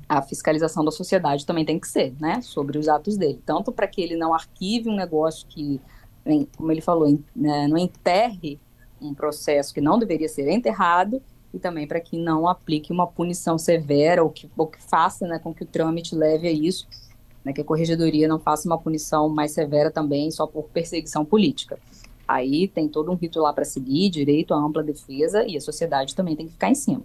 a 0.07 0.21
fiscalização 0.21 0.83
da 0.83 0.91
sociedade 0.91 1.45
também 1.45 1.65
tem 1.65 1.79
que 1.79 1.87
ser, 1.87 2.13
né? 2.19 2.41
Sobre 2.41 2.77
os 2.77 2.87
atos 2.87 3.17
dele. 3.17 3.41
Tanto 3.45 3.71
para 3.71 3.87
que 3.87 4.01
ele 4.01 4.15
não 4.15 4.33
arquive 4.33 4.89
um 4.89 4.95
negócio 4.95 5.45
que, 5.47 5.79
como 6.55 6.71
ele 6.71 6.81
falou, 6.81 7.19
né, 7.35 7.67
não 7.67 7.77
enterre 7.77 8.59
um 9.01 9.13
processo 9.13 9.73
que 9.73 9.81
não 9.81 9.99
deveria 9.99 10.27
ser 10.27 10.49
enterrado, 10.49 11.21
e 11.53 11.59
também 11.59 11.87
para 11.87 11.99
que 11.99 12.17
não 12.17 12.47
aplique 12.47 12.91
uma 12.91 13.07
punição 13.07 13.57
severa 13.57 14.23
ou 14.23 14.29
que, 14.29 14.49
ou 14.55 14.67
que 14.67 14.81
faça 14.81 15.27
né, 15.27 15.39
com 15.39 15.53
que 15.53 15.63
o 15.63 15.67
trâmite 15.67 16.15
leve 16.15 16.47
a 16.47 16.51
isso, 16.51 16.87
né, 17.43 17.53
que 17.53 17.61
a 17.61 17.63
corregedoria 17.63 18.27
não 18.27 18.39
faça 18.39 18.67
uma 18.67 18.77
punição 18.77 19.29
mais 19.29 19.51
severa 19.51 19.89
também 19.89 20.29
só 20.31 20.45
por 20.45 20.63
perseguição 20.65 21.25
política. 21.25 21.79
Aí 22.27 22.67
tem 22.67 22.87
todo 22.87 23.11
um 23.11 23.15
rito 23.15 23.39
lá 23.39 23.51
para 23.51 23.65
seguir, 23.65 24.09
direito 24.09 24.53
à 24.53 24.57
ampla 24.57 24.83
defesa 24.83 25.43
e 25.47 25.57
a 25.57 25.61
sociedade 25.61 26.13
também 26.13 26.35
tem 26.35 26.45
que 26.45 26.53
ficar 26.53 26.69
em 26.69 26.75
cima. 26.75 27.01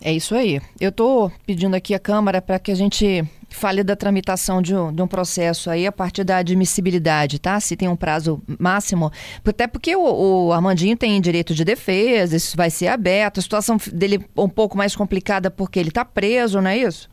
É 0.00 0.12
isso 0.12 0.34
aí. 0.34 0.60
Eu 0.78 0.90
estou 0.90 1.32
pedindo 1.44 1.74
aqui 1.74 1.94
à 1.94 1.98
Câmara 1.98 2.40
para 2.40 2.58
que 2.58 2.70
a 2.70 2.74
gente 2.74 3.24
fale 3.56 3.82
da 3.82 3.96
tramitação 3.96 4.60
de 4.60 4.74
um, 4.74 4.92
de 4.92 5.02
um, 5.02 5.08
processo 5.08 5.70
aí 5.70 5.86
a 5.86 5.92
partir 5.92 6.22
da 6.24 6.36
admissibilidade, 6.36 7.38
tá? 7.38 7.58
Se 7.58 7.76
tem 7.76 7.88
um 7.88 7.96
prazo 7.96 8.42
máximo. 8.58 9.10
Até 9.44 9.66
porque 9.66 9.96
o, 9.96 10.02
o, 10.46 10.52
Armandinho 10.52 10.96
tem 10.96 11.20
direito 11.20 11.54
de 11.54 11.64
defesa, 11.64 12.36
isso 12.36 12.56
vai 12.56 12.70
ser 12.70 12.88
aberto. 12.88 13.38
A 13.38 13.42
situação 13.42 13.78
dele 13.92 14.24
é 14.36 14.40
um 14.40 14.48
pouco 14.48 14.76
mais 14.76 14.94
complicada 14.94 15.50
porque 15.50 15.78
ele 15.78 15.88
está 15.88 16.04
preso, 16.04 16.60
não 16.60 16.70
é 16.70 16.78
isso? 16.78 17.10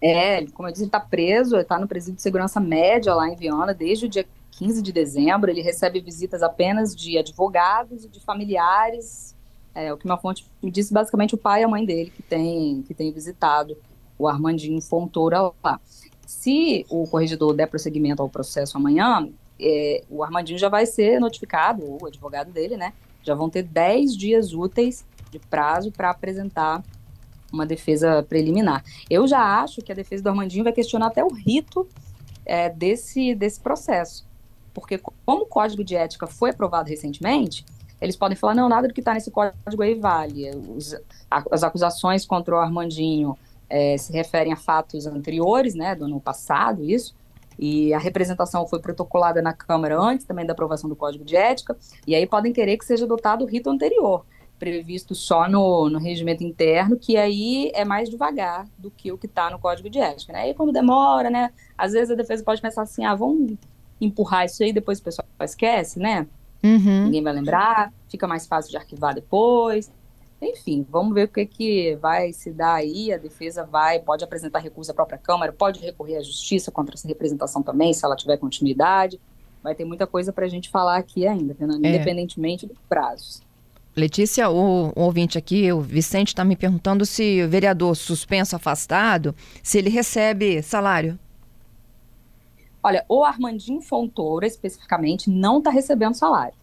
É, 0.00 0.46
como 0.54 0.68
eu 0.68 0.72
disse, 0.72 0.84
ele 0.84 0.88
está 0.88 1.00
preso, 1.00 1.56
ele 1.56 1.62
está 1.62 1.78
no 1.78 1.88
presídio 1.88 2.16
de 2.16 2.22
segurança 2.22 2.60
média 2.60 3.12
lá 3.14 3.28
em 3.28 3.34
Viana 3.34 3.74
desde 3.74 4.06
o 4.06 4.08
dia 4.08 4.24
15 4.52 4.80
de 4.80 4.92
dezembro. 4.92 5.50
Ele 5.50 5.60
recebe 5.60 6.00
visitas 6.00 6.42
apenas 6.42 6.94
de 6.94 7.18
advogados 7.18 8.04
e 8.04 8.08
de 8.08 8.20
familiares 8.20 9.36
é, 9.78 9.92
o 9.92 9.96
que 9.96 10.04
uma 10.04 10.18
fonte 10.18 10.44
me 10.60 10.72
disse, 10.72 10.92
basicamente 10.92 11.36
o 11.36 11.38
pai 11.38 11.60
e 11.60 11.64
a 11.64 11.68
mãe 11.68 11.84
dele 11.84 12.10
que 12.10 12.22
tem, 12.22 12.82
que 12.82 12.92
tem 12.92 13.12
visitado 13.12 13.76
o 14.18 14.26
Armandinho 14.26 14.80
Fontoura 14.80 15.52
lá. 15.62 15.80
Se 16.26 16.84
o 16.90 17.06
corregedor 17.06 17.54
der 17.54 17.66
prosseguimento 17.66 18.20
ao 18.20 18.28
processo 18.28 18.76
amanhã, 18.76 19.28
é, 19.60 20.04
o 20.10 20.22
Armandinho 20.22 20.58
já 20.58 20.68
vai 20.68 20.86
ser 20.86 21.18
notificado, 21.20 21.82
o 21.84 22.06
advogado 22.06 22.52
dele, 22.52 22.76
né? 22.76 22.92
Já 23.22 23.34
vão 23.34 23.48
ter 23.48 23.62
10 23.62 24.16
dias 24.16 24.52
úteis 24.52 25.04
de 25.30 25.38
prazo 25.38 25.90
para 25.90 26.10
apresentar 26.10 26.82
uma 27.52 27.66
defesa 27.66 28.22
preliminar. 28.22 28.84
Eu 29.08 29.26
já 29.26 29.40
acho 29.60 29.80
que 29.82 29.90
a 29.90 29.94
defesa 29.94 30.22
do 30.22 30.28
Armandinho 30.28 30.64
vai 30.64 30.72
questionar 30.72 31.06
até 31.06 31.24
o 31.24 31.32
rito 31.32 31.88
é, 32.44 32.68
desse, 32.68 33.34
desse 33.34 33.60
processo. 33.60 34.26
Porque 34.72 34.98
como 35.24 35.42
o 35.42 35.46
Código 35.46 35.82
de 35.82 35.96
Ética 35.96 36.26
foi 36.26 36.50
aprovado 36.50 36.88
recentemente, 36.88 37.64
eles 38.00 38.16
podem 38.16 38.36
falar, 38.36 38.54
não, 38.54 38.68
nada 38.68 38.86
do 38.86 38.94
que 38.94 39.00
está 39.00 39.12
nesse 39.12 39.30
código 39.30 39.82
aí 39.82 39.94
vale. 39.94 40.50
Os, 40.76 40.94
a, 41.30 41.42
as 41.50 41.62
acusações 41.62 42.24
contra 42.24 42.54
o 42.54 42.58
Armandinho 42.58 43.36
é, 43.68 43.96
se 43.96 44.12
referem 44.12 44.52
a 44.52 44.56
fatos 44.56 45.06
anteriores, 45.06 45.74
né, 45.74 45.94
do 45.94 46.04
ano 46.04 46.20
passado, 46.20 46.82
isso, 46.82 47.14
e 47.58 47.92
a 47.92 47.98
representação 47.98 48.66
foi 48.66 48.78
protocolada 48.78 49.42
na 49.42 49.52
Câmara 49.52 49.98
antes 49.98 50.24
também 50.24 50.46
da 50.46 50.52
aprovação 50.52 50.88
do 50.88 50.94
Código 50.94 51.24
de 51.24 51.36
Ética, 51.36 51.76
e 52.06 52.14
aí 52.14 52.26
podem 52.26 52.52
querer 52.52 52.76
que 52.76 52.84
seja 52.84 53.04
adotado 53.04 53.44
o 53.44 53.48
rito 53.48 53.68
anterior, 53.68 54.24
previsto 54.58 55.14
só 55.14 55.48
no, 55.48 55.88
no 55.88 55.98
regimento 55.98 56.44
interno, 56.44 56.96
que 56.96 57.16
aí 57.16 57.70
é 57.74 57.84
mais 57.84 58.08
devagar 58.08 58.66
do 58.76 58.90
que 58.90 59.10
o 59.12 59.18
que 59.18 59.26
está 59.26 59.50
no 59.50 59.58
Código 59.58 59.90
de 59.90 59.98
Ética. 59.98 60.32
Né? 60.32 60.40
Aí 60.40 60.54
quando 60.54 60.72
demora, 60.72 61.30
né, 61.30 61.52
às 61.76 61.92
vezes 61.92 62.10
a 62.10 62.14
defesa 62.14 62.44
pode 62.44 62.62
pensar 62.62 62.82
assim, 62.82 63.04
ah, 63.04 63.14
vamos 63.14 63.56
empurrar 64.00 64.44
isso 64.44 64.62
aí, 64.62 64.72
depois 64.72 65.00
o 65.00 65.02
pessoal 65.02 65.26
esquece, 65.42 65.98
né? 65.98 66.26
Uhum. 66.62 67.04
Ninguém 67.04 67.22
vai 67.22 67.32
lembrar, 67.32 67.92
fica 68.08 68.26
mais 68.26 68.46
fácil 68.46 68.70
de 68.70 68.76
arquivar 68.76 69.14
depois. 69.14 69.90
Enfim, 70.40 70.86
vamos 70.88 71.14
ver 71.14 71.24
o 71.24 71.28
que, 71.28 71.44
que 71.44 71.96
vai 71.96 72.32
se 72.32 72.52
dar 72.52 72.74
aí. 72.74 73.12
A 73.12 73.18
defesa 73.18 73.64
vai, 73.64 73.98
pode 73.98 74.22
apresentar 74.22 74.60
recurso 74.60 74.90
à 74.90 74.94
própria 74.94 75.18
Câmara, 75.18 75.52
pode 75.52 75.80
recorrer 75.80 76.16
à 76.16 76.22
Justiça 76.22 76.70
contra 76.70 76.94
essa 76.94 77.08
representação 77.08 77.62
também, 77.62 77.92
se 77.92 78.04
ela 78.04 78.14
tiver 78.14 78.36
continuidade. 78.36 79.20
Vai 79.62 79.74
ter 79.74 79.84
muita 79.84 80.06
coisa 80.06 80.32
para 80.32 80.46
a 80.46 80.48
gente 80.48 80.70
falar 80.70 80.96
aqui 80.96 81.26
ainda, 81.26 81.54
Fernanda, 81.54 81.86
é. 81.86 81.90
independentemente 81.90 82.66
dos 82.66 82.78
prazos. 82.88 83.42
Letícia, 83.96 84.48
o, 84.48 84.90
o, 84.90 85.02
ouvinte 85.02 85.36
aqui, 85.36 85.72
o 85.72 85.80
Vicente, 85.80 86.28
está 86.28 86.44
me 86.44 86.54
perguntando 86.54 87.04
se 87.04 87.42
o 87.42 87.48
vereador 87.48 87.96
suspenso 87.96 88.54
afastado, 88.54 89.34
se 89.60 89.76
ele 89.76 89.90
recebe 89.90 90.62
salário. 90.62 91.18
Olha, 92.80 93.04
o 93.08 93.24
Armandinho 93.24 93.80
Fontoura, 93.80 94.46
especificamente, 94.46 95.28
não 95.28 95.58
está 95.58 95.70
recebendo 95.70 96.14
salário, 96.14 96.54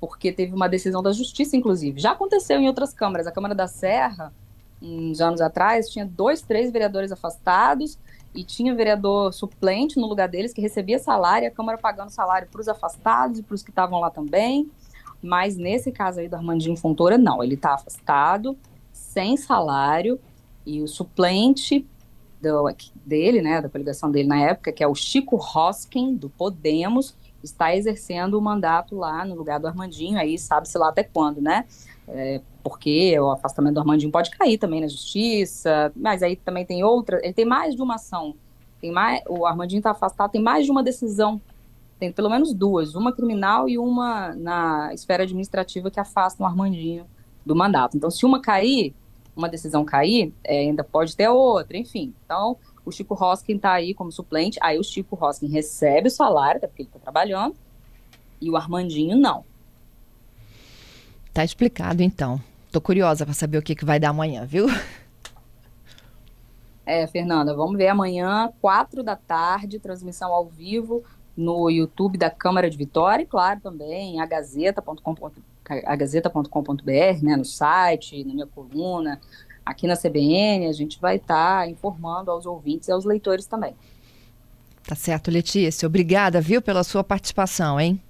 porque 0.00 0.32
teve 0.32 0.54
uma 0.54 0.68
decisão 0.68 1.02
da 1.02 1.12
justiça, 1.12 1.56
inclusive. 1.56 2.00
Já 2.00 2.12
aconteceu 2.12 2.58
em 2.58 2.66
outras 2.66 2.92
câmaras. 2.92 3.26
A 3.26 3.32
Câmara 3.32 3.54
da 3.54 3.66
Serra, 3.66 4.32
uns 4.80 5.20
anos 5.20 5.40
atrás, 5.40 5.90
tinha 5.90 6.06
dois, 6.06 6.40
três 6.40 6.72
vereadores 6.72 7.12
afastados 7.12 7.98
e 8.34 8.42
tinha 8.42 8.74
vereador 8.74 9.34
suplente 9.34 9.98
no 9.98 10.06
lugar 10.06 10.28
deles 10.28 10.52
que 10.52 10.60
recebia 10.60 10.98
salário, 10.98 11.46
a 11.46 11.50
Câmara 11.50 11.76
pagando 11.76 12.10
salário 12.10 12.48
para 12.50 12.60
os 12.60 12.68
afastados 12.68 13.38
e 13.38 13.42
para 13.42 13.54
os 13.54 13.62
que 13.62 13.70
estavam 13.70 14.00
lá 14.00 14.10
também. 14.10 14.70
Mas 15.22 15.56
nesse 15.56 15.92
caso 15.92 16.20
aí 16.20 16.28
do 16.28 16.36
Armandinho 16.36 16.76
Fontoura, 16.76 17.18
não, 17.18 17.44
ele 17.44 17.54
está 17.54 17.74
afastado, 17.74 18.56
sem 18.92 19.36
salário, 19.36 20.18
e 20.64 20.80
o 20.80 20.88
suplente 20.88 21.86
do, 22.40 22.74
dele, 23.04 23.42
né, 23.42 23.60
da 23.60 23.68
coligação 23.68 24.10
dele 24.10 24.28
na 24.28 24.40
época, 24.40 24.72
que 24.72 24.82
é 24.82 24.88
o 24.88 24.94
Chico 24.94 25.36
Hoskin, 25.36 26.14
do 26.14 26.30
Podemos, 26.30 27.14
está 27.42 27.74
exercendo 27.74 28.34
o 28.34 28.40
mandato 28.40 28.96
lá 28.96 29.24
no 29.24 29.34
lugar 29.34 29.58
do 29.58 29.66
Armandinho, 29.66 30.18
aí 30.18 30.38
sabe-se 30.38 30.76
lá 30.76 30.88
até 30.88 31.02
quando, 31.02 31.40
né? 31.40 31.64
É, 32.08 32.40
porque 32.62 33.18
o 33.18 33.30
afastamento 33.30 33.74
do 33.74 33.80
Armandinho 33.80 34.10
pode 34.10 34.30
cair 34.30 34.58
também 34.58 34.80
na 34.80 34.88
justiça, 34.88 35.92
mas 35.94 36.22
aí 36.22 36.36
também 36.36 36.66
tem 36.66 36.82
outra, 36.82 37.20
ele 37.22 37.32
tem 37.32 37.44
mais 37.44 37.74
de 37.74 37.82
uma 37.82 37.94
ação. 37.94 38.34
Tem 38.80 38.90
mais, 38.90 39.22
o 39.28 39.46
Armandinho 39.46 39.78
está 39.78 39.90
afastado, 39.90 40.30
tem 40.30 40.42
mais 40.42 40.64
de 40.64 40.70
uma 40.70 40.82
decisão, 40.82 41.40
tem 41.98 42.10
pelo 42.10 42.30
menos 42.30 42.54
duas, 42.54 42.94
uma 42.94 43.12
criminal 43.12 43.68
e 43.68 43.78
uma 43.78 44.34
na 44.34 44.92
esfera 44.94 45.22
administrativa 45.22 45.90
que 45.90 46.00
afastam 46.00 46.46
o 46.46 46.48
Armandinho 46.48 47.06
do 47.44 47.54
mandato. 47.54 47.96
Então, 47.96 48.10
se 48.10 48.24
uma 48.24 48.40
cair, 48.40 48.94
uma 49.40 49.48
decisão 49.48 49.84
cair, 49.84 50.32
é, 50.44 50.60
ainda 50.60 50.84
pode 50.84 51.16
ter 51.16 51.28
outra, 51.28 51.76
enfim. 51.76 52.14
Então, 52.24 52.56
o 52.84 52.92
Chico 52.92 53.14
Hoskin 53.14 53.56
está 53.56 53.72
aí 53.72 53.92
como 53.92 54.12
suplente, 54.12 54.58
aí 54.62 54.78
o 54.78 54.84
Chico 54.84 55.18
Hoskin 55.20 55.48
recebe 55.48 56.08
o 56.08 56.10
salário, 56.10 56.58
até 56.58 56.66
porque 56.66 56.82
ele 56.82 56.88
está 56.88 56.98
trabalhando, 56.98 57.56
e 58.40 58.50
o 58.50 58.56
Armandinho 58.56 59.16
não. 59.16 59.44
Tá 61.32 61.44
explicado 61.44 62.02
então. 62.02 62.40
Tô 62.70 62.80
curiosa 62.80 63.24
para 63.24 63.34
saber 63.34 63.58
o 63.58 63.62
que, 63.62 63.74
que 63.74 63.84
vai 63.84 63.98
dar 63.98 64.10
amanhã, 64.10 64.44
viu? 64.44 64.66
É, 66.86 67.06
Fernanda, 67.06 67.54
vamos 67.54 67.76
ver 67.76 67.88
amanhã, 67.88 68.52
quatro 68.60 69.02
da 69.02 69.14
tarde, 69.14 69.78
transmissão 69.78 70.32
ao 70.32 70.46
vivo 70.46 71.04
no 71.36 71.70
YouTube 71.70 72.18
da 72.18 72.30
Câmara 72.30 72.68
de 72.68 72.76
Vitória 72.76 73.22
e, 73.22 73.26
claro, 73.26 73.60
também 73.60 74.20
a 74.20 74.26
Gazeta.com.br, 74.26 75.40
né, 77.22 77.36
no 77.36 77.44
site, 77.44 78.24
na 78.24 78.34
minha 78.34 78.46
coluna, 78.46 79.20
aqui 79.64 79.86
na 79.86 79.96
CBN, 79.96 80.66
a 80.66 80.72
gente 80.72 81.00
vai 81.00 81.16
estar 81.16 81.60
tá 81.60 81.68
informando 81.68 82.30
aos 82.30 82.46
ouvintes 82.46 82.88
e 82.88 82.92
aos 82.92 83.04
leitores 83.04 83.46
também. 83.46 83.74
Tá 84.86 84.94
certo, 84.94 85.30
Letícia. 85.30 85.86
Obrigada, 85.86 86.40
viu, 86.40 86.60
pela 86.60 86.82
sua 86.82 87.04
participação, 87.04 87.78
hein? 87.78 88.00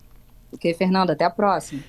Ok, 0.52 0.72
Fernanda, 0.74 1.12
até 1.12 1.24
a 1.24 1.30
próxima. 1.30 1.82